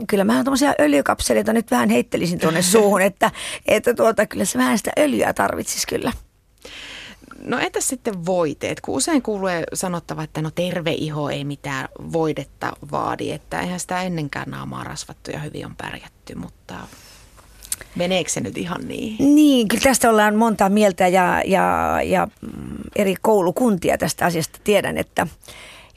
kyllä 0.08 0.24
mä 0.24 0.34
tuommoisia 0.34 0.74
öljykapseleita 0.80 1.54
nyt 1.54 1.72
vähän 1.72 1.90
heittelisin 1.90 2.40
tuonne 2.40 2.62
suuhun, 2.62 3.02
että, 3.02 3.32
että 3.68 3.94
tuota, 3.94 4.26
kyllä 4.26 4.46
se 4.46 4.58
vähän 4.58 4.78
sitä 4.78 4.92
öljyä 5.00 5.34
tarvitsisi 5.34 5.88
kyllä. 5.88 6.12
No 7.44 7.60
entäs 7.60 7.88
sitten 7.88 8.26
voiteet? 8.26 8.82
Kun 8.82 8.96
usein 8.96 9.22
kuulee 9.22 9.64
sanottava, 9.74 10.24
että 10.24 10.42
no 10.42 10.52
terve 10.52 10.92
iho 10.92 11.30
ei 11.30 11.44
mitään 11.44 11.90
voidetta 12.14 12.74
vaadi, 12.92 13.32
että 13.32 13.60
eihän 13.60 13.80
sitä 13.80 14.02
ennenkään 14.02 14.50
naamaa 14.50 14.84
rasvattu 14.84 15.32
ja 15.32 15.40
hyvin 15.40 15.66
on 15.66 15.76
pärjätty, 15.76 16.36
mutta 16.36 16.76
meneekö 17.96 18.30
se 18.30 18.40
nyt 18.40 18.58
ihan 18.58 18.88
niin? 18.88 19.36
Niin, 19.36 19.68
kyllä 19.68 19.84
tästä 19.84 20.10
ollaan 20.10 20.36
monta 20.36 20.70
mieltä 20.70 21.08
ja, 21.08 21.42
ja, 21.46 22.00
ja 22.04 22.28
mm, 22.42 22.78
eri 22.96 23.16
koulukuntia 23.22 23.98
tästä 23.98 24.26
asiasta 24.26 24.60
tiedän, 24.64 24.98
että 24.98 25.28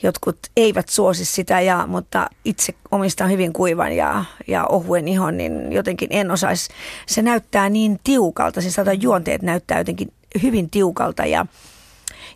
jotkut 0.03 0.39
eivät 0.57 0.89
suosi 0.89 1.25
sitä, 1.25 1.61
ja, 1.61 1.87
mutta 1.87 2.27
itse 2.45 2.75
omistan 2.91 3.31
hyvin 3.31 3.53
kuivan 3.53 3.93
ja, 3.93 4.25
ja 4.49 4.67
ohuen 4.67 5.09
ihon, 5.09 5.37
niin 5.37 5.73
jotenkin 5.73 6.09
en 6.13 6.31
osaisi. 6.31 6.71
Se 7.07 7.23
näyttää 7.23 7.69
niin 7.69 8.01
tiukalta, 8.05 8.61
siis 8.61 8.77
juonteet 9.01 9.43
näyttää 9.43 9.79
jotenkin 9.79 10.13
hyvin 10.43 10.71
tiukalta 10.71 11.27
ja, 11.27 11.47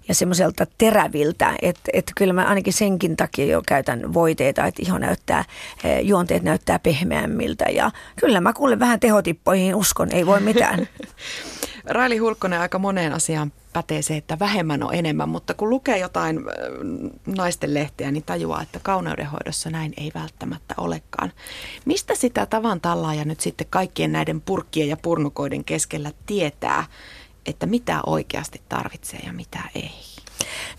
ja 0.09 0.15
semmoiselta 0.15 0.67
teräviltä, 0.79 1.55
että, 1.63 1.91
että 1.93 2.13
kyllä 2.17 2.33
mä 2.33 2.45
ainakin 2.45 2.73
senkin 2.73 3.17
takia 3.17 3.47
jo 3.47 3.63
käytän 3.69 4.15
voiteita, 4.15 4.65
että 4.65 4.83
iho 4.83 4.99
näyttää, 4.99 5.45
eh, 5.85 6.01
juonteet 6.01 6.43
näyttää 6.43 6.79
pehmeämmiltä 6.79 7.65
ja 7.65 7.91
kyllä 8.21 8.41
mä 8.41 8.53
kuulen 8.53 8.79
vähän 8.79 9.01
tehotippoihin 9.01 9.75
uskon, 9.75 10.13
ei 10.13 10.27
voi 10.27 10.41
mitään. 10.41 10.89
Raili 11.87 12.19
Hulkkonen 12.19 12.61
aika 12.61 12.79
moneen 12.79 13.13
asiaan 13.13 13.53
pätee 13.73 14.03
se, 14.03 14.17
että 14.17 14.39
vähemmän 14.39 14.83
on 14.83 14.95
enemmän, 14.95 15.29
mutta 15.29 15.55
kun 15.55 15.71
lukee 15.71 15.99
jotain 15.99 16.41
naisten 17.27 17.75
lehteä, 17.75 18.11
niin 18.11 18.23
tajuaa, 18.23 18.63
että 18.63 18.81
kauneudenhoidossa 18.83 19.71
näin 19.71 19.95
ei 19.97 20.11
välttämättä 20.15 20.75
olekaan. 20.77 21.33
Mistä 21.85 22.15
sitä 22.15 22.47
tavan 22.47 22.81
tallaaja 22.81 23.25
nyt 23.25 23.41
sitten 23.41 23.67
kaikkien 23.71 24.13
näiden 24.13 24.41
purkkien 24.41 24.89
ja 24.89 24.97
purnukoiden 24.97 25.65
keskellä 25.65 26.13
tietää, 26.27 26.85
että 27.47 27.67
mitä 27.67 28.01
oikeasti 28.07 28.63
tarvitsee 28.69 29.21
ja 29.27 29.33
mitä 29.33 29.59
ei? 29.75 29.91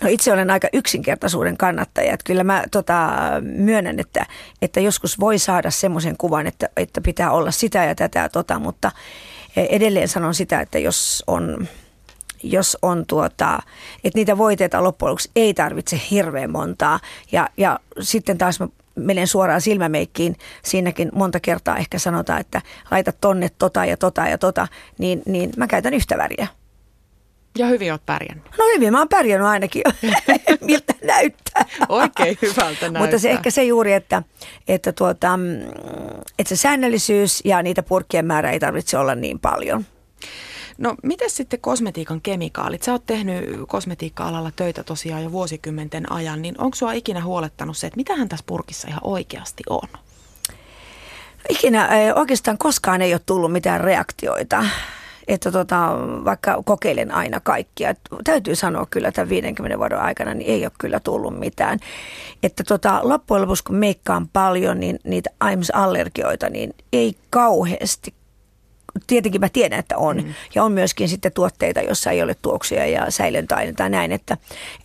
No 0.02 0.10
itse 0.10 0.34
olen 0.34 0.50
aika 0.50 0.68
yksinkertaisuuden 0.74 1.58
kannattaja. 1.58 2.14
Että 2.14 2.24
kyllä 2.24 2.44
mä 2.44 2.64
tota, 2.72 3.10
myönnän, 3.42 4.00
että, 4.00 4.26
että 4.62 4.80
joskus 4.80 5.20
voi 5.20 5.40
saada 5.40 5.72
semmoisen 5.72 6.18
kuvan, 6.18 6.48
että, 6.48 6.70
että 6.78 7.02
pitää 7.02 7.32
olla 7.32 7.52
sitä 7.52 7.84
ja 7.84 7.96
tätä 7.96 8.30
tota, 8.30 8.60
mutta 8.60 8.92
edelleen 9.56 10.08
sanon 10.08 10.36
sitä, 10.36 10.62
että 10.62 10.80
jos 10.80 11.24
on 11.28 11.68
jos 12.44 12.78
on 12.82 13.06
tuota, 13.08 13.60
että 14.04 14.20
niitä 14.20 14.38
voiteita 14.38 14.84
loppujen 14.84 15.10
lopuksi 15.12 15.32
ei 15.36 15.54
tarvitse 15.54 16.02
hirveän 16.12 16.52
montaa. 16.52 17.00
Ja, 17.32 17.50
ja 17.58 17.80
sitten 18.00 18.38
taas 18.38 18.60
mä 18.60 18.68
menen 18.98 19.28
suoraan 19.28 19.62
silmämeikkiin, 19.62 20.36
siinäkin 20.64 21.10
monta 21.14 21.40
kertaa 21.40 21.78
ehkä 21.78 22.00
sanotaan, 22.00 22.40
että 22.40 22.62
laita 22.92 23.12
tonne 23.12 23.50
tota 23.60 23.86
ja 23.86 23.98
tota 23.98 24.28
ja 24.28 24.38
tota, 24.38 24.68
niin, 24.98 25.22
niin 25.26 25.50
mä 25.58 25.68
käytän 25.68 25.94
yhtä 25.94 26.18
väriä. 26.18 26.48
Ja 27.58 27.68
hyvin 27.68 27.92
olet 27.92 28.06
pärjännyt. 28.06 28.46
No 28.58 28.66
hyvin, 28.76 28.92
mä 28.92 29.00
oon 29.00 29.10
pärjännyt 29.10 29.48
ainakin, 29.48 29.82
miltä 30.62 30.94
näyttää. 31.04 31.66
Oikein 31.90 32.38
hyvältä 32.42 32.82
näyttää. 32.82 33.02
Mutta 33.02 33.20
se 33.20 33.32
ehkä 33.32 33.52
se 33.52 33.64
juuri, 33.64 33.94
että, 33.94 34.24
että, 34.68 34.92
tuota, 34.92 35.38
mm, 35.38 35.44
että 36.40 36.50
se 36.50 36.56
säännöllisyys 36.56 37.42
ja 37.46 37.62
niitä 37.62 37.84
purkkien 37.84 38.26
määrä 38.26 38.52
ei 38.52 38.60
tarvitse 38.60 38.98
olla 38.98 39.16
niin 39.16 39.40
paljon. 39.40 39.86
No 40.78 40.96
miten 41.04 41.30
sitten 41.30 41.60
kosmetiikan 41.60 42.22
kemikaalit? 42.22 42.84
Sä 42.84 42.92
oot 42.92 43.06
tehnyt 43.06 43.46
kosmetiikka-alalla 43.68 44.52
töitä 44.56 44.84
tosiaan 44.84 45.24
jo 45.24 45.32
vuosikymmenten 45.32 46.12
ajan, 46.12 46.42
niin 46.42 46.56
onko 46.58 46.76
sua 46.76 46.92
ikinä 46.92 47.24
huolettanut 47.24 47.78
se, 47.78 47.88
että 47.88 47.98
mitähän 47.98 48.30
tässä 48.30 48.46
purkissa 48.48 48.88
ihan 48.88 49.02
oikeasti 49.04 49.64
on? 49.70 49.88
Ikinä 51.50 51.90
oikeastaan 52.16 52.58
koskaan 52.58 53.02
ei 53.02 53.14
ole 53.14 53.22
tullut 53.26 53.52
mitään 53.52 53.82
reaktioita 53.82 54.64
että 55.28 55.52
tota, 55.52 55.90
vaikka 56.26 56.64
kokeilen 56.66 57.12
aina 57.12 57.40
kaikkia. 57.40 57.90
Et 57.90 58.00
täytyy 58.24 58.56
sanoa 58.56 58.88
kyllä 58.90 59.12
tämän 59.12 59.30
50 59.30 59.78
vuoden 59.78 60.00
aikana, 60.00 60.34
niin 60.34 60.52
ei 60.52 60.66
ole 60.66 60.72
kyllä 60.80 61.00
tullut 61.00 61.40
mitään. 61.40 61.80
Että 62.44 62.64
tota, 62.64 63.00
loppujen 63.04 63.42
lopuksi 63.42 63.64
kun 63.64 63.76
meikkaan 63.76 64.28
paljon, 64.28 64.80
niin 64.80 65.00
niitä 65.04 65.30
AIMS-allergioita, 65.40 66.50
niin 66.50 66.74
ei 66.94 67.16
kauheasti 67.30 68.14
tietenkin 69.08 69.42
mä 69.42 69.50
tiedän, 69.50 69.80
että 69.80 69.98
on. 69.98 70.18
Mm. 70.18 70.34
Ja 70.56 70.64
on 70.64 70.72
myöskin 70.72 71.10
sitten 71.10 71.32
tuotteita, 71.32 71.82
joissa 71.82 72.12
ei 72.12 72.24
ole 72.24 72.36
tuoksuja 72.42 72.86
ja 72.86 73.12
säilöntäaineita 73.12 73.78
tai 73.78 73.90
näin, 73.90 74.12
että, 74.12 74.38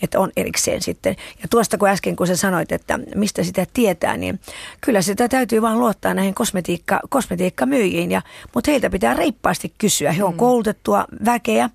että 0.03 0.21
on 0.21 0.33
erikseen 0.37 0.83
sitten. 0.83 1.17
Ja 1.43 1.49
tuosta 1.49 1.79
kun 1.79 1.89
äsken 1.89 2.17
kun 2.17 2.27
sä 2.27 2.37
sanoit, 2.37 2.73
että 2.73 2.99
mistä 3.15 3.43
sitä 3.43 3.67
tietää, 3.73 4.17
niin 4.17 4.41
kyllä 4.81 5.03
sitä 5.03 5.29
täytyy 5.29 5.63
vaan 5.63 5.81
luottaa 5.81 6.15
näihin 6.15 6.35
kosmetiikka, 6.35 7.01
kosmetiikkamyyjiin. 7.09 8.11
Ja, 8.11 8.23
mutta 8.55 8.71
heiltä 8.71 8.91
pitää 8.91 9.15
reippaasti 9.15 9.73
kysyä. 9.79 10.13
He 10.13 10.25
on 10.25 10.33
mm. 10.35 10.39
koulutettua 10.39 11.05
väkeä 11.25 11.71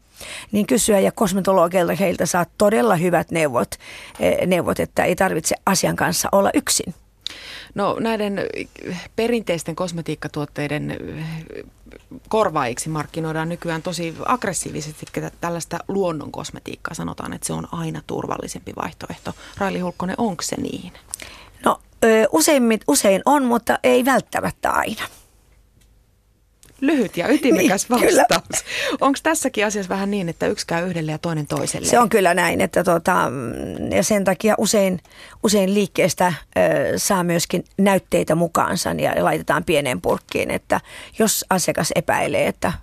niin 0.52 0.68
kysyä 0.68 1.00
ja 1.00 1.12
kosmetologeilta 1.12 1.96
heiltä 1.96 2.26
saa 2.26 2.46
todella 2.58 2.96
hyvät 2.96 3.32
neuvot, 3.32 3.76
eh, 4.20 4.48
neuvot, 4.48 4.80
että 4.80 5.04
ei 5.04 5.16
tarvitse 5.16 5.56
asian 5.66 5.96
kanssa 5.96 6.30
olla 6.32 6.50
yksin. 6.54 6.94
No 7.76 7.98
näiden 8.00 8.42
perinteisten 9.16 9.76
kosmetiikkatuotteiden 9.76 10.98
korvaajiksi 12.30 12.90
markkinoidaan 12.90 13.50
nykyään 13.50 13.82
tosi 13.82 14.16
aggressiivisesti 14.26 15.06
tällaista 15.42 15.80
luonnon 15.88 16.32
kosmetiikkaa. 16.32 16.94
Sanotaan, 16.94 17.34
että 17.34 17.48
se 17.48 17.54
on 17.54 17.68
aina 17.72 18.02
turvallisempi 18.08 18.74
vaihtoehto. 18.76 19.34
Raili 19.58 19.80
Hulkkonen, 19.80 20.16
onko 20.18 20.42
se 20.42 20.56
niin? 20.62 20.94
No 21.66 21.82
usein, 22.32 22.64
usein 22.88 23.22
on, 23.26 23.46
mutta 23.46 23.80
ei 23.84 24.06
välttämättä 24.06 24.72
aina. 24.72 25.02
Lyhyt 26.82 27.18
ja 27.18 27.28
ytimekäs 27.28 27.90
niin, 27.90 28.02
vastaus. 28.02 28.66
Onko 29.02 29.20
tässäkin 29.24 29.66
asiassa 29.66 29.90
vähän 29.90 30.12
niin, 30.12 30.30
että 30.30 30.48
yksi 30.48 30.68
käy 30.68 30.88
yhdelle 30.88 31.12
ja 31.12 31.18
toinen 31.18 31.48
toiselle? 31.48 31.88
Se 31.88 32.00
on 32.00 32.10
kyllä 32.10 32.34
näin, 32.34 32.62
että 32.62 32.84
tota, 32.84 33.32
ja 33.96 34.04
sen 34.04 34.24
takia 34.24 34.56
usein, 34.58 35.02
usein 35.44 35.74
liikkeestä 35.74 36.34
ö, 36.58 36.62
saa 36.98 37.24
myöskin 37.24 37.66
näytteitä 37.78 38.36
mukaansa 38.36 38.90
ja 38.90 39.24
laitetaan 39.24 39.64
pieneen 39.64 40.02
purkkiin, 40.02 40.52
että 40.52 40.82
jos 41.20 41.46
asiakas 41.50 41.92
epäilee, 41.96 42.48
että 42.48 42.74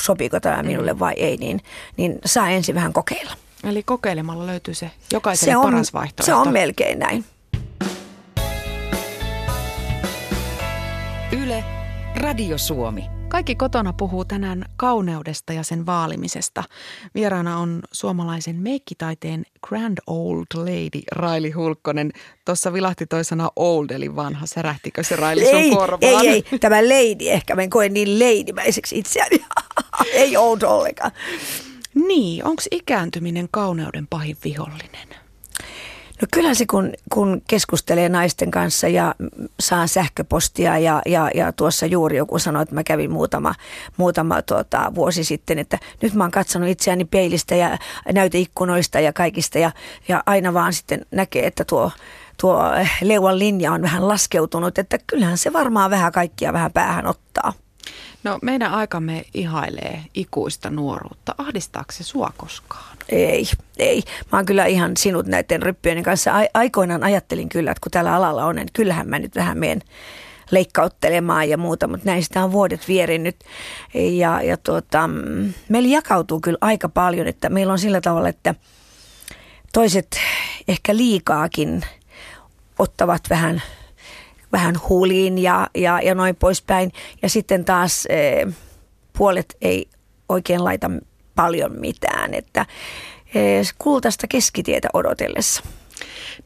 sopiiko 0.00 0.40
tämä 0.40 0.62
minulle 0.62 0.92
mm. 0.92 0.98
vai 0.98 1.14
ei, 1.16 1.36
niin, 1.36 1.60
niin 1.96 2.18
saa 2.24 2.50
ensin 2.50 2.74
vähän 2.74 2.92
kokeilla. 2.92 3.32
Eli 3.64 3.82
kokeilemalla 3.82 4.46
löytyy 4.46 4.74
se 4.74 4.90
jokaiselle 5.12 5.52
se 5.52 5.56
on, 5.56 5.64
paras 5.64 5.92
vaihtoehto. 5.92 6.22
Se 6.22 6.34
on 6.34 6.52
melkein 6.52 6.98
näin. 6.98 7.24
Yle, 11.32 11.64
Radio 12.16 12.58
Suomi. 12.58 13.15
Kaikki 13.28 13.54
kotona 13.54 13.92
puhuu 13.92 14.24
tänään 14.24 14.64
kauneudesta 14.76 15.52
ja 15.52 15.62
sen 15.62 15.86
vaalimisesta. 15.86 16.64
Vieraana 17.14 17.58
on 17.58 17.82
suomalaisen 17.92 18.56
meikkitaiteen 18.56 19.44
Grand 19.66 19.98
Old 20.06 20.46
Lady 20.54 21.00
Raili 21.12 21.50
Hulkkonen. 21.50 22.12
Tuossa 22.44 22.72
vilahti 22.72 23.06
toi 23.06 23.24
sana 23.24 23.50
old 23.56 23.90
eli 23.90 24.16
vanha. 24.16 24.46
Särähtikö 24.46 25.02
se 25.02 25.16
Raili 25.16 25.44
sun 25.44 25.54
ei, 25.54 25.70
korvaan? 25.70 26.26
Ei, 26.26 26.44
ei. 26.52 26.58
Tämä 26.58 26.76
lady 26.84 27.28
ehkä. 27.28 27.54
Mä 27.54 27.62
en 27.62 27.70
koe 27.70 27.88
niin 27.88 28.18
ladymäiseksi 28.18 28.98
itseäni. 28.98 29.44
ei 30.12 30.36
old 30.36 30.62
ollenkaan. 30.62 31.10
Niin, 31.94 32.44
onko 32.44 32.62
ikääntyminen 32.70 33.48
kauneuden 33.50 34.06
pahin 34.06 34.36
vihollinen? 34.44 35.25
No 36.22 36.28
kyllä 36.32 36.54
se, 36.54 36.66
kun, 36.66 36.92
kun 37.12 37.42
keskustelee 37.48 38.08
naisten 38.08 38.50
kanssa 38.50 38.88
ja 38.88 39.14
saa 39.60 39.86
sähköpostia 39.86 40.78
ja, 40.78 41.02
ja, 41.06 41.30
ja 41.34 41.52
tuossa 41.52 41.86
juuri 41.86 42.16
joku 42.16 42.38
sanoi, 42.38 42.62
että 42.62 42.74
mä 42.74 42.84
kävin 42.84 43.10
muutama, 43.10 43.54
muutama 43.96 44.42
tuota, 44.42 44.92
vuosi 44.94 45.24
sitten, 45.24 45.58
että 45.58 45.78
nyt 46.02 46.14
mä 46.14 46.24
oon 46.24 46.30
katsonut 46.30 46.68
itseäni 46.68 47.04
peilistä 47.04 47.54
ja 47.54 47.78
näyteikkunoista 48.12 49.00
ja 49.00 49.12
kaikista 49.12 49.58
ja, 49.58 49.70
ja 50.08 50.22
aina 50.26 50.54
vaan 50.54 50.72
sitten 50.72 51.06
näkee, 51.10 51.46
että 51.46 51.64
tuo, 51.64 51.90
tuo 52.40 52.62
leuan 53.02 53.38
linja 53.38 53.72
on 53.72 53.82
vähän 53.82 54.08
laskeutunut, 54.08 54.78
että 54.78 54.98
kyllähän 55.06 55.38
se 55.38 55.52
varmaan 55.52 55.90
vähän 55.90 56.12
kaikkia 56.12 56.52
vähän 56.52 56.72
päähän 56.72 57.06
ottaa. 57.06 57.52
No 58.26 58.38
meidän 58.42 58.72
aikamme 58.72 59.24
ihailee 59.34 60.02
ikuista 60.14 60.70
nuoruutta. 60.70 61.34
Ahdistaako 61.38 61.92
se 61.92 62.04
sua 62.04 62.32
koskaan? 62.36 62.96
Ei, 63.08 63.44
ei. 63.78 64.02
Mä 64.32 64.38
oon 64.38 64.46
kyllä 64.46 64.64
ihan 64.64 64.96
sinut 64.96 65.26
näiden 65.26 65.62
ryppyjen 65.62 66.02
kanssa. 66.02 66.32
aikoinaan 66.54 67.02
ajattelin 67.02 67.48
kyllä, 67.48 67.70
että 67.70 67.80
kun 67.80 67.90
tällä 67.90 68.14
alalla 68.14 68.44
on, 68.44 68.56
niin 68.56 68.68
kyllähän 68.72 69.08
mä 69.08 69.18
nyt 69.18 69.36
vähän 69.36 69.58
menen 69.58 69.82
leikkauttelemaan 70.50 71.48
ja 71.48 71.56
muuta, 71.56 71.88
mutta 71.88 72.06
näistä 72.06 72.44
on 72.44 72.52
vuodet 72.52 72.88
vierinnyt. 72.88 73.36
Ja, 73.94 74.42
ja 74.42 74.56
tuota, 74.56 75.10
meillä 75.68 75.88
jakautuu 75.88 76.40
kyllä 76.40 76.58
aika 76.60 76.88
paljon, 76.88 77.26
että 77.26 77.48
meillä 77.48 77.72
on 77.72 77.78
sillä 77.78 78.00
tavalla, 78.00 78.28
että 78.28 78.54
toiset 79.72 80.08
ehkä 80.68 80.96
liikaakin 80.96 81.82
ottavat 82.78 83.22
vähän– 83.30 83.62
vähän 84.52 84.74
huliin 84.88 85.38
ja, 85.38 85.66
ja, 85.74 86.00
ja 86.00 86.14
noin 86.14 86.36
poispäin. 86.36 86.92
Ja 87.22 87.28
sitten 87.28 87.64
taas 87.64 88.06
e, 88.06 88.46
puolet 89.18 89.56
ei 89.60 89.88
oikein 90.28 90.64
laita 90.64 90.90
paljon 91.34 91.80
mitään, 91.80 92.34
että 92.34 92.66
e, 93.34 93.62
kultaista 93.78 94.26
keskitietä 94.26 94.88
odotellessa. 94.92 95.62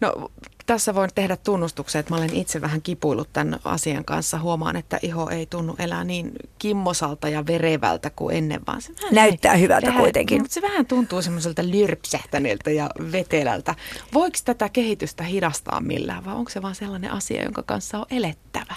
No 0.01 0.31
tässä 0.67 0.95
voin 0.95 1.11
tehdä 1.15 1.37
tunnustuksen, 1.37 2.01
että 2.01 2.15
mä 2.15 2.19
olen 2.19 2.37
itse 2.37 2.61
vähän 2.61 2.83
kipuillut 2.83 3.29
tämän 3.33 3.61
asian 3.65 4.05
kanssa. 4.05 4.39
Huomaan, 4.39 4.77
että 4.77 4.99
iho 5.03 5.31
ei 5.31 5.47
tunnu 5.47 5.75
elää 5.79 6.05
niin 6.05 6.33
kimmosalta 6.59 7.29
ja 7.29 7.47
verevältä 7.47 8.11
kuin 8.11 8.37
ennen, 8.37 8.61
vaan 8.67 8.83
se 8.83 8.93
Näyttää 9.11 9.55
ei, 9.55 9.61
hyvältä 9.61 9.87
vähän, 9.87 10.03
kuitenkin. 10.03 10.43
Mutta 10.43 10.55
se 10.55 10.63
vähän 10.63 10.87
tuntuu 10.87 11.23
semmoiselta 11.23 11.63
lyrpsähtäneeltä 11.65 12.71
ja 12.71 12.91
vetelältä. 13.13 13.75
Voiko 14.15 14.39
tätä 14.45 14.69
kehitystä 14.69 15.25
hidastaa 15.25 15.81
millään 15.81 16.25
vai 16.25 16.35
onko 16.35 16.51
se 16.51 16.63
vaan 16.63 16.75
sellainen 16.75 17.11
asia, 17.11 17.43
jonka 17.43 17.63
kanssa 17.63 17.99
on 17.99 18.07
elettävä? 18.11 18.75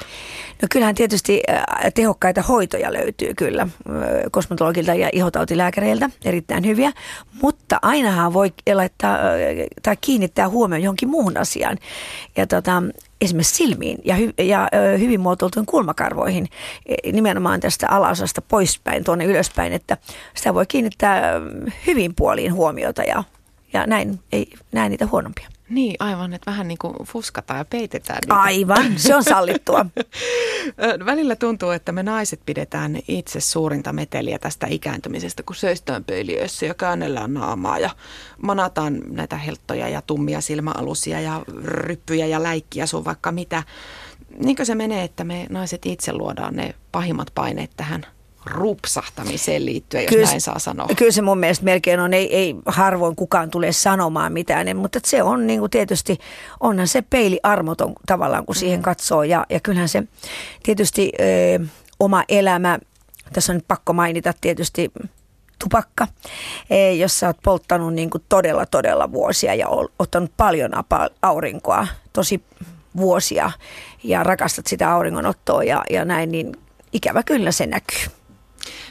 No 0.62 0.68
kyllähän 0.72 0.96
tietysti 0.96 1.44
tehokkaita 1.94 2.42
hoitoja 2.42 2.94
löytyy 2.94 3.34
kyllä 3.34 3.68
kosmetologilta 4.32 4.94
ja 4.94 5.10
ihotautilääkäreiltä, 5.14 6.10
erittäin 6.26 6.66
hyviä, 6.66 6.92
mutta 7.42 7.80
ainahan 7.82 8.34
voi 8.34 8.54
laittaa 8.74 9.18
tai 9.82 9.98
kiinnittää 10.02 10.50
huomioon 10.50 10.84
johonkin 10.84 11.10
muuhun 11.10 11.38
asiaan 11.38 11.78
ja 12.38 12.48
tota, 12.48 12.84
esimerkiksi 13.22 13.56
silmiin 13.56 13.98
ja, 14.06 14.16
hy, 14.16 14.34
ja 14.38 14.68
ö, 14.74 14.98
hyvin 14.98 15.20
muotoiltuin 15.20 15.66
kulmakarvoihin 15.66 16.48
e, 16.86 17.12
nimenomaan 17.12 17.60
tästä 17.60 17.88
alaosasta 17.90 18.42
poispäin 18.42 19.04
tuonne 19.04 19.26
ylöspäin, 19.26 19.74
että 19.74 19.98
sitä 20.36 20.54
voi 20.54 20.66
kiinnittää 20.66 21.32
hyvin 21.88 22.16
puoliin 22.16 22.54
huomiota 22.54 23.04
ja, 23.04 23.24
ja 23.74 23.88
näin 23.88 24.20
ei 24.32 24.48
näe 24.72 24.90
niitä 24.90 25.08
huonompia. 25.12 25.53
Niin, 25.74 25.96
aivan, 26.00 26.34
että 26.34 26.52
vähän 26.52 26.68
niin 26.68 26.78
kuin 26.78 26.96
fuskataan 27.04 27.58
ja 27.58 27.66
peitetään. 27.66 28.20
Niitä. 28.26 28.36
Aivan, 28.36 28.94
se 29.00 29.16
on 29.16 29.24
sallittua. 29.24 29.86
Välillä 31.06 31.36
tuntuu, 31.36 31.70
että 31.70 31.92
me 31.92 32.04
naiset 32.04 32.40
pidetään 32.46 33.00
itse 33.08 33.40
suurinta 33.42 33.94
meteliä 33.94 34.40
tästä 34.40 34.68
ikääntymisestä, 34.70 35.44
kun 35.44 35.56
seistään 35.56 36.04
peiliössä 36.04 36.66
ja 36.66 36.74
käännellään 36.74 37.34
naamaa 37.34 37.80
ja 37.80 37.90
manataan 38.42 39.02
näitä 39.08 39.38
helttoja 39.38 39.90
ja 39.90 40.02
tummia 40.02 40.42
silmäalusia 40.42 41.22
ja 41.22 41.42
ryppyjä 41.64 42.26
ja 42.26 42.44
läikkiä 42.44 42.86
sun 42.86 43.06
vaikka 43.06 43.32
mitä. 43.32 43.64
Niinkö 44.38 44.66
se 44.66 44.76
menee, 44.76 45.04
että 45.04 45.24
me 45.24 45.48
naiset 45.50 45.86
itse 45.86 46.14
luodaan 46.14 46.56
ne 46.56 46.76
pahimmat 46.92 47.32
paineet 47.36 47.72
tähän 47.78 48.06
rupsahtamiseen 48.46 49.66
liittyen, 49.66 50.04
jos 50.04 50.10
kyllä, 50.10 50.26
näin 50.26 50.42
saa 50.42 50.60
sanoa. 50.60 50.88
Kyllä 50.98 51.12
se 51.12 51.22
mun 51.22 51.38
mielestä 51.38 51.66
melkein 51.66 52.00
on, 52.00 52.14
ei, 52.14 52.36
ei 52.36 52.56
harvoin 52.66 53.16
kukaan 53.16 53.50
tule 53.50 53.72
sanomaan 53.72 54.34
mitään, 54.34 54.78
mutta 54.78 55.00
se 55.04 55.24
on 55.24 55.48
niin 55.48 55.60
kuin 55.60 55.70
tietysti, 55.70 56.18
onhan 56.60 56.88
se 56.88 57.02
peili 57.02 57.40
armoton 57.44 57.94
tavallaan, 58.06 58.46
kun 58.46 58.56
siihen 58.56 58.80
mm. 58.80 58.84
katsoo 58.84 59.24
ja, 59.24 59.46
ja 59.50 59.60
kyllähän 59.60 59.90
se 59.90 60.04
tietysti 60.64 61.12
ö, 61.20 61.66
oma 62.00 62.24
elämä, 62.30 62.80
tässä 63.34 63.52
on 63.52 63.58
nyt 63.58 63.68
pakko 63.68 63.94
mainita 63.94 64.34
tietysti 64.42 64.92
tupakka, 65.60 66.08
jos 66.98 67.20
sä 67.20 67.28
oot 67.28 67.38
polttanut 67.44 67.94
niin 67.94 68.10
kuin 68.10 68.24
todella 68.30 68.66
todella 68.66 69.12
vuosia 69.12 69.56
ja 69.56 69.68
ottanut 70.00 70.32
paljon 70.38 70.72
aurinkoa, 71.22 71.88
tosi 72.14 72.44
vuosia 72.98 73.52
ja 74.04 74.24
rakastat 74.24 74.68
sitä 74.68 74.92
auringonottoa 74.94 75.64
ja, 75.64 75.84
ja 75.90 76.06
näin, 76.06 76.32
niin 76.32 76.56
ikävä 76.94 77.24
kyllä 77.24 77.52
se 77.52 77.66
näkyy. 77.66 78.23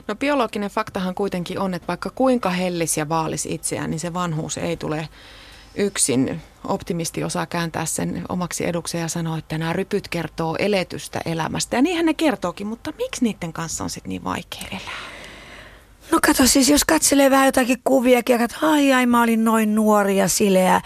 No 0.08 0.14
biologinen 0.14 0.70
faktahan 0.70 1.14
kuitenkin 1.14 1.58
on, 1.58 1.74
että 1.74 1.88
vaikka 1.88 2.10
kuinka 2.14 2.50
hellis 2.50 2.96
ja 2.96 3.08
vaalis 3.08 3.46
itseään, 3.46 3.90
niin 3.90 4.00
se 4.00 4.14
vanhuus 4.14 4.58
ei 4.58 4.76
tule 4.76 5.08
yksin. 5.74 6.40
Optimisti 6.64 7.24
osaa 7.24 7.46
kääntää 7.46 7.86
sen 7.86 8.22
omaksi 8.28 8.66
edukseen 8.66 9.02
ja 9.02 9.08
sanoa, 9.08 9.38
että 9.38 9.58
nämä 9.58 9.72
rypyt 9.72 10.08
kertoo 10.08 10.56
eletystä 10.58 11.20
elämästä. 11.24 11.76
Ja 11.76 11.82
niinhän 11.82 12.06
ne 12.06 12.14
kertookin, 12.14 12.66
mutta 12.66 12.92
miksi 12.98 13.24
niiden 13.24 13.52
kanssa 13.52 13.84
on 13.84 13.90
sitten 13.90 14.08
niin 14.08 14.24
vaikea 14.24 14.62
elää? 14.70 15.12
No 16.12 16.18
kato 16.26 16.46
siis, 16.46 16.68
jos 16.68 16.84
katselee 16.84 17.30
vähän 17.30 17.46
jotakin 17.46 17.78
kuvia, 17.84 18.22
ja 18.28 18.38
katsoo, 18.38 18.70
ai 18.70 18.92
ai 18.92 19.06
mä 19.06 19.22
olin 19.22 19.44
noin 19.44 19.74
nuori 19.74 20.16
ja 20.16 20.28
sileä, 20.28 20.80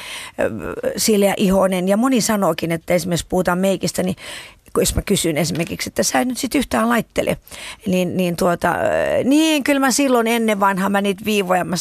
sileä 0.97 1.35
ihonen. 1.37 1.89
Ja 1.89 1.97
moni 1.97 2.21
sanookin, 2.21 2.73
että 2.73 2.95
esimerkiksi 2.95 3.27
puhutaan 3.29 3.59
meikistä, 3.59 4.03
niin 4.03 4.17
jos 4.81 4.95
mä 4.95 5.03
kysyn 5.03 5.37
esimerkiksi, 5.37 5.91
että 5.91 6.03
sä 6.03 6.25
nyt 6.25 6.39
sit 6.39 6.55
yhtään 6.55 6.89
laittele, 6.89 7.37
niin, 7.87 8.17
niin, 8.17 8.37
tuota, 8.37 8.75
niin 9.25 9.65
kyllä 9.65 9.81
mä 9.81 9.91
silloin 9.91 10.27
ennen 10.27 10.61
vanha 10.61 10.89
mä 10.89 11.01
niitä 11.01 11.25
viivoja, 11.25 11.65
mä, 11.65 11.77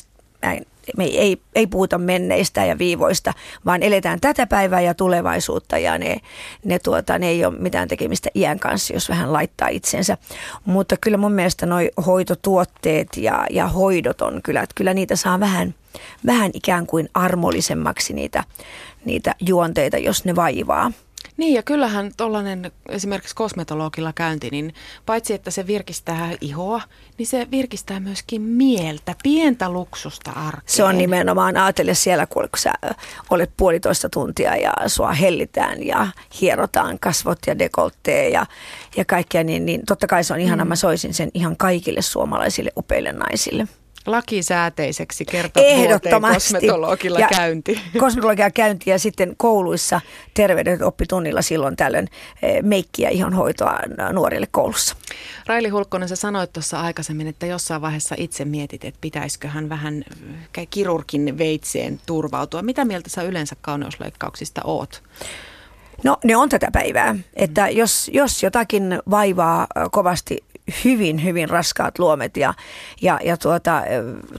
me 0.98 1.04
ei, 1.04 1.42
ei 1.56 1.68
puhuta 1.68 1.98
menneistä 1.98 2.66
ja 2.66 2.78
viivoista, 2.78 3.34
vaan 3.66 3.84
eletään 3.84 4.20
tätä 4.20 4.48
päivää 4.48 4.82
ja 4.82 4.94
tulevaisuutta 4.94 5.78
ja 5.78 5.98
ne, 5.98 6.22
ne, 6.66 6.80
tuota, 6.80 7.20
ne 7.20 7.28
ei 7.28 7.46
ole 7.46 7.58
mitään 7.60 7.88
tekemistä 7.88 8.30
iän 8.36 8.60
kanssa, 8.60 8.94
jos 8.94 9.10
vähän 9.10 9.34
laittaa 9.34 9.68
itsensä. 9.68 10.18
Mutta 10.66 10.96
kyllä 11.02 11.18
mun 11.18 11.32
mielestä 11.32 11.66
noi 11.66 11.92
hoitotuotteet 12.06 13.18
ja, 13.18 13.48
ja 13.50 13.68
hoidot 13.68 14.22
on 14.22 14.42
kyllä, 14.44 14.62
että 14.62 14.76
kyllä 14.76 14.94
niitä 14.94 15.16
saa 15.16 15.40
vähän, 15.40 15.76
vähän 16.26 16.52
ikään 16.54 16.88
kuin 16.88 17.10
armollisemmaksi 17.14 18.14
niitä, 18.14 18.44
niitä 19.06 19.36
juonteita, 19.40 19.98
jos 19.98 20.26
ne 20.26 20.36
vaivaa. 20.36 20.92
Niin 21.38 21.54
ja 21.54 21.64
kyllähän 21.64 22.12
tuollainen 22.18 22.72
esimerkiksi 22.90 23.36
kosmetologilla 23.36 24.14
käynti, 24.14 24.50
niin 24.50 24.74
paitsi 25.06 25.34
että 25.34 25.52
se 25.52 25.68
virkistää 25.68 26.32
ihoa, 26.42 26.82
niin 27.18 27.28
se 27.28 27.48
virkistää 27.52 28.00
myöskin 28.00 28.42
mieltä, 28.42 29.16
pientä 29.24 29.70
luksusta 29.70 30.32
arkeen. 30.32 30.64
Se 30.66 30.84
on 30.84 30.98
nimenomaan, 30.98 31.58
ajatelle 31.58 31.94
siellä 31.94 32.26
kun 32.26 32.50
sä 32.58 32.74
olet 33.30 33.52
puolitoista 33.58 34.10
tuntia 34.10 34.56
ja 34.56 34.74
sua 34.88 35.12
hellitään 35.12 35.86
ja 35.86 36.08
hierotaan 36.42 37.00
kasvot 37.00 37.40
ja 37.48 37.60
dekoltee 37.60 38.30
ja, 38.30 38.46
ja 38.98 39.06
kaikkea, 39.06 39.44
niin, 39.44 39.66
niin 39.66 39.82
totta 39.88 40.08
kai 40.08 40.24
se 40.24 40.34
on 40.34 40.40
ihana, 40.40 40.66
mm. 40.66 40.70
mä 40.70 40.76
soisin 40.76 41.14
sen 41.14 41.32
ihan 41.34 41.58
kaikille 41.58 42.02
suomalaisille 42.02 42.72
upeille 42.78 43.12
naisille. 43.12 43.68
Lakisääteiseksi 44.06 45.26
kertovuoteen 45.26 46.22
kosmetologilla 46.34 47.20
ja 47.20 47.28
käynti. 47.28 47.82
Kosmetologia 48.00 48.52
käynti 48.52 48.90
ja 48.90 49.00
sitten 49.00 49.34
kouluissa 49.38 50.02
terveydenoppitunnilla 50.34 51.42
silloin 51.42 51.76
tällöin 51.76 52.08
eh, 52.42 52.64
meikkiä 52.64 53.10
ihonhoitoa 53.10 53.80
nuorille 54.12 54.48
koulussa. 54.52 54.96
Raili 55.48 55.70
Hulkkonen, 55.70 56.10
sä 56.10 56.16
sanoit 56.16 56.54
tuossa 56.54 56.82
aikaisemmin, 56.82 57.28
että 57.28 57.46
jossain 57.46 57.82
vaiheessa 57.82 58.16
itse 58.18 58.46
mietit, 58.46 58.86
että 58.86 58.98
pitäisikö 59.02 59.48
hän 59.48 59.70
vähän 59.70 60.06
eh, 60.58 60.68
kirurgin 60.70 61.38
veitseen 61.38 62.00
turvautua. 62.06 62.62
Mitä 62.62 62.86
mieltä 62.86 63.10
sä 63.10 63.22
yleensä 63.22 63.56
kauneusleikkauksista 63.62 64.62
oot? 64.64 65.04
No 66.04 66.18
ne 66.24 66.38
on 66.38 66.50
tätä 66.50 66.68
päivää, 66.74 67.16
että 67.34 67.70
jos, 67.70 68.12
jos 68.14 68.44
jotakin 68.44 69.00
vaivaa 69.10 69.68
kovasti 69.92 70.44
hyvin, 70.84 71.24
hyvin 71.24 71.50
raskaat 71.50 72.00
luomet 72.00 72.38
ja, 72.38 72.54
ja, 73.02 73.20
ja 73.24 73.38
tuota, 73.38 73.82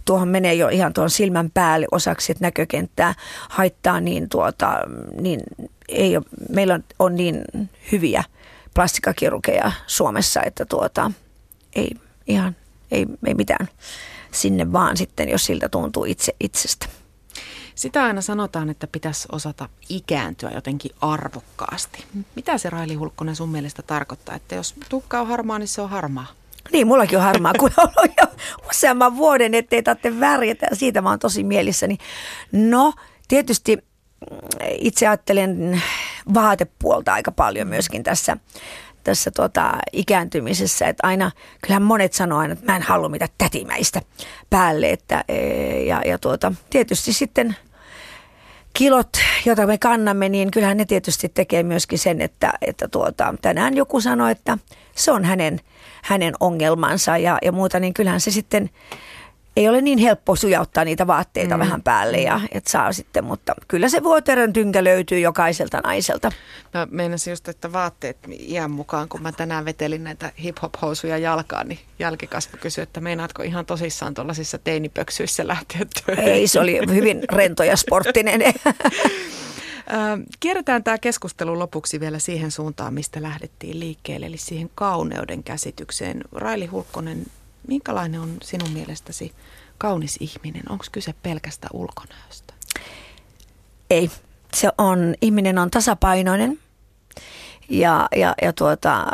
tuohon 0.05 0.29
menee 0.29 0.55
jo 0.55 0.69
ihan 0.69 0.93
tuon 0.93 1.11
silmän 1.11 1.51
päälle 1.51 1.87
osaksi, 1.91 2.33
että 2.33 2.45
näkökenttää 2.45 3.15
haittaa, 3.49 4.01
niin, 4.01 4.29
tuota, 4.29 4.81
niin 5.21 5.41
ei 5.89 6.17
ole, 6.17 6.25
meillä 6.49 6.75
on, 6.75 6.85
on 6.99 7.17
niin 7.17 7.45
hyviä 7.93 8.25
plastikakirurgeja 8.75 9.73
Suomessa, 9.87 10.43
että 10.43 10.65
tuota, 10.65 11.11
ei 11.77 11.91
ihan, 12.27 12.57
ei, 12.91 13.07
ei 13.27 13.35
mitään 13.35 13.69
sinne 14.33 14.73
vaan 14.73 14.97
sitten, 14.97 15.29
jos 15.29 15.47
siltä 15.47 15.69
tuntuu 15.69 16.05
itse 16.05 16.33
itsestä. 16.41 16.87
Sitä 17.77 18.05
aina 18.05 18.21
sanotaan, 18.21 18.71
että 18.71 18.87
pitäisi 18.87 19.29
osata 19.33 19.69
ikääntyä 19.89 20.51
jotenkin 20.51 20.91
arvokkaasti. 21.01 22.05
Mitä 22.37 22.59
se 22.59 22.71
Raili 22.71 22.95
Hulkkonen 22.95 23.37
sun 23.37 23.49
mielestä 23.49 23.83
tarkoittaa, 23.83 24.35
että 24.35 24.55
jos 24.55 24.75
tukka 24.89 25.21
on 25.21 25.27
harmaa, 25.27 25.59
niin 25.59 25.69
se 25.69 25.81
on 25.81 25.91
harmaa? 25.91 26.27
Niin, 26.73 26.87
mullakin 26.87 27.19
on 27.19 27.25
harmaa, 27.25 27.53
kun 27.59 27.71
on 27.77 27.89
ollut 27.97 28.17
jo 28.21 28.27
useamman 28.71 29.17
vuoden, 29.17 29.55
ettei 29.55 29.83
tarvitse 29.83 30.21
värjätä. 30.21 30.67
Siitä 30.73 31.01
mä 31.01 31.11
oon 31.11 31.19
tosi 31.19 31.45
mielissäni. 31.45 31.99
No, 32.53 32.93
tietysti 33.29 33.79
itse 34.71 35.09
ajattelen 35.09 35.83
vaatepuolta 36.35 37.13
aika 37.13 37.33
paljon 37.33 37.69
myöskin 37.69 38.03
tässä 38.03 38.37
tässä 39.07 39.31
tota, 39.31 39.73
ikääntymisessä, 39.93 40.89
että 40.89 41.07
aina, 41.07 41.31
kyllähän 41.63 41.83
monet 41.83 42.13
sanoo 42.13 42.39
aina, 42.39 42.53
että 42.53 42.73
mä 42.73 42.77
en 42.77 42.83
halua 42.83 43.09
mitä 43.09 43.29
tätimäistä 43.39 44.03
päälle, 44.51 44.91
että, 44.91 45.25
e, 45.29 45.37
ja, 45.83 46.03
ja 46.07 46.19
tuota, 46.19 46.53
tietysti 46.71 47.13
sitten 47.13 47.57
kilot, 48.73 49.09
joita 49.45 49.67
me 49.67 49.79
kannamme, 49.79 50.29
niin 50.29 50.51
kyllähän 50.51 50.77
ne 50.77 50.85
tietysti 50.85 51.29
tekee 51.29 51.63
myöskin 51.63 51.99
sen, 51.99 52.21
että, 52.21 52.53
että 52.63 52.89
tuota, 52.89 53.35
tänään 53.43 53.77
joku 53.77 54.01
sanoi, 54.01 54.33
että 54.33 54.59
se 54.95 55.13
on 55.13 55.25
hänen, 55.25 55.61
hänen 56.03 56.35
ongelmansa 56.41 57.19
ja, 57.19 57.39
ja 57.43 57.53
muuta, 57.53 57.81
niin 57.81 57.95
kyllähän 57.95 58.21
se 58.21 58.31
sitten 58.31 58.71
ei 59.57 59.69
ole 59.69 59.81
niin 59.81 59.99
helppo 59.99 60.37
sujauttaa 60.37 60.85
niitä 60.85 61.07
vaatteita 61.07 61.57
mm. 61.57 61.61
vähän 61.61 61.83
päälle 61.83 62.17
ja 62.17 62.41
et 62.53 62.67
saa 62.67 62.93
sitten, 62.93 63.25
mutta 63.25 63.55
kyllä 63.69 63.89
se 63.89 64.03
vuoteren 64.03 64.53
tynkä 64.53 64.85
löytyy 64.85 65.21
jokaiselta 65.21 65.81
naiselta. 65.85 66.33
Mä 66.75 66.87
meinasin 66.91 67.31
just, 67.31 67.49
että 67.49 67.73
vaatteet 67.73 68.17
iän 68.39 68.71
mukaan, 68.71 69.09
kun 69.09 69.23
mä 69.23 69.33
tänään 69.33 69.65
vetelin 69.65 70.05
näitä 70.05 70.33
hip-hop-housuja 70.43 71.19
jalkaan, 71.19 71.69
niin 71.69 71.79
jälkikasvu 71.99 72.59
kysyi, 72.61 72.83
että 72.83 73.01
meinaatko 73.01 73.43
ihan 73.43 73.67
tosissaan 73.67 74.15
tuollaisissa 74.15 74.59
teinipöksyissä 74.59 75.47
lähteä 75.47 75.81
töihin? 76.07 76.25
Ei, 76.25 76.47
se 76.49 76.61
oli 76.61 76.81
hyvin 76.89 77.23
rento 77.37 77.63
ja 77.63 77.77
sporttinen. 77.77 78.41
Kierretään 80.41 80.85
tämä 80.85 80.99
keskustelu 80.99 81.59
lopuksi 81.59 82.01
vielä 82.01 82.19
siihen 82.19 82.51
suuntaan, 82.51 82.95
mistä 82.95 83.23
lähdettiin 83.23 83.81
liikkeelle, 83.81 84.27
eli 84.27 84.37
siihen 84.37 84.71
kauneuden 84.75 85.43
käsitykseen. 85.43 86.25
Raili 86.33 86.67
Hulkkonen, 86.67 87.27
minkälainen 87.69 88.21
on 88.21 88.37
sinun 88.43 88.71
mielestäsi 88.71 89.33
kaunis 89.79 90.17
ihminen? 90.21 90.63
Onko 90.69 90.85
kyse 90.93 91.15
pelkästä 91.23 91.69
ulkonäöstä? 91.73 92.55
Ei. 93.91 94.11
Se 94.55 94.69
on, 94.79 95.15
ihminen 95.23 95.59
on 95.59 95.71
tasapainoinen 95.71 96.59
ja, 97.69 98.09
ja, 98.17 98.35
ja 98.43 98.53
tuota, 98.53 99.07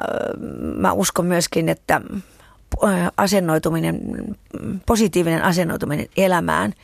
mä 0.76 0.92
uskon 0.92 1.26
myöskin, 1.26 1.68
että 1.68 2.00
asennoituminen, 3.16 4.00
positiivinen 4.86 5.42
asennoituminen 5.42 6.06
elämään– 6.16 6.74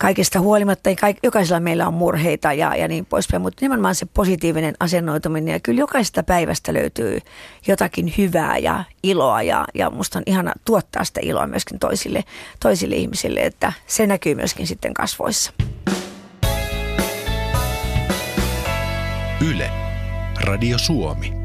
kaikesta 0.00 0.40
huolimatta, 0.40 0.90
kaik, 1.00 1.16
jokaisella 1.22 1.60
meillä 1.60 1.86
on 1.86 1.94
murheita 1.94 2.52
ja, 2.52 2.76
ja 2.76 2.88
niin 2.88 3.06
poispäin, 3.06 3.42
mutta 3.42 3.58
nimenomaan 3.64 3.94
se 3.94 4.06
positiivinen 4.14 4.74
asennoituminen 4.80 5.52
ja 5.52 5.60
kyllä 5.60 5.80
jokaisesta 5.80 6.22
päivästä 6.22 6.74
löytyy 6.74 7.18
jotakin 7.66 8.14
hyvää 8.18 8.58
ja 8.58 8.84
iloa 9.02 9.42
ja, 9.42 9.64
ja 9.74 9.90
musta 9.90 10.18
on 10.18 10.22
ihana 10.26 10.52
tuottaa 10.64 11.04
sitä 11.04 11.20
iloa 11.22 11.46
myöskin 11.46 11.78
toisille, 11.78 12.24
toisille 12.60 12.96
ihmisille, 12.96 13.40
että 13.40 13.72
se 13.86 14.06
näkyy 14.06 14.34
myöskin 14.34 14.66
sitten 14.66 14.94
kasvoissa. 14.94 15.52
Yle, 19.50 19.70
Radio 20.44 20.78
Suomi. 20.78 21.39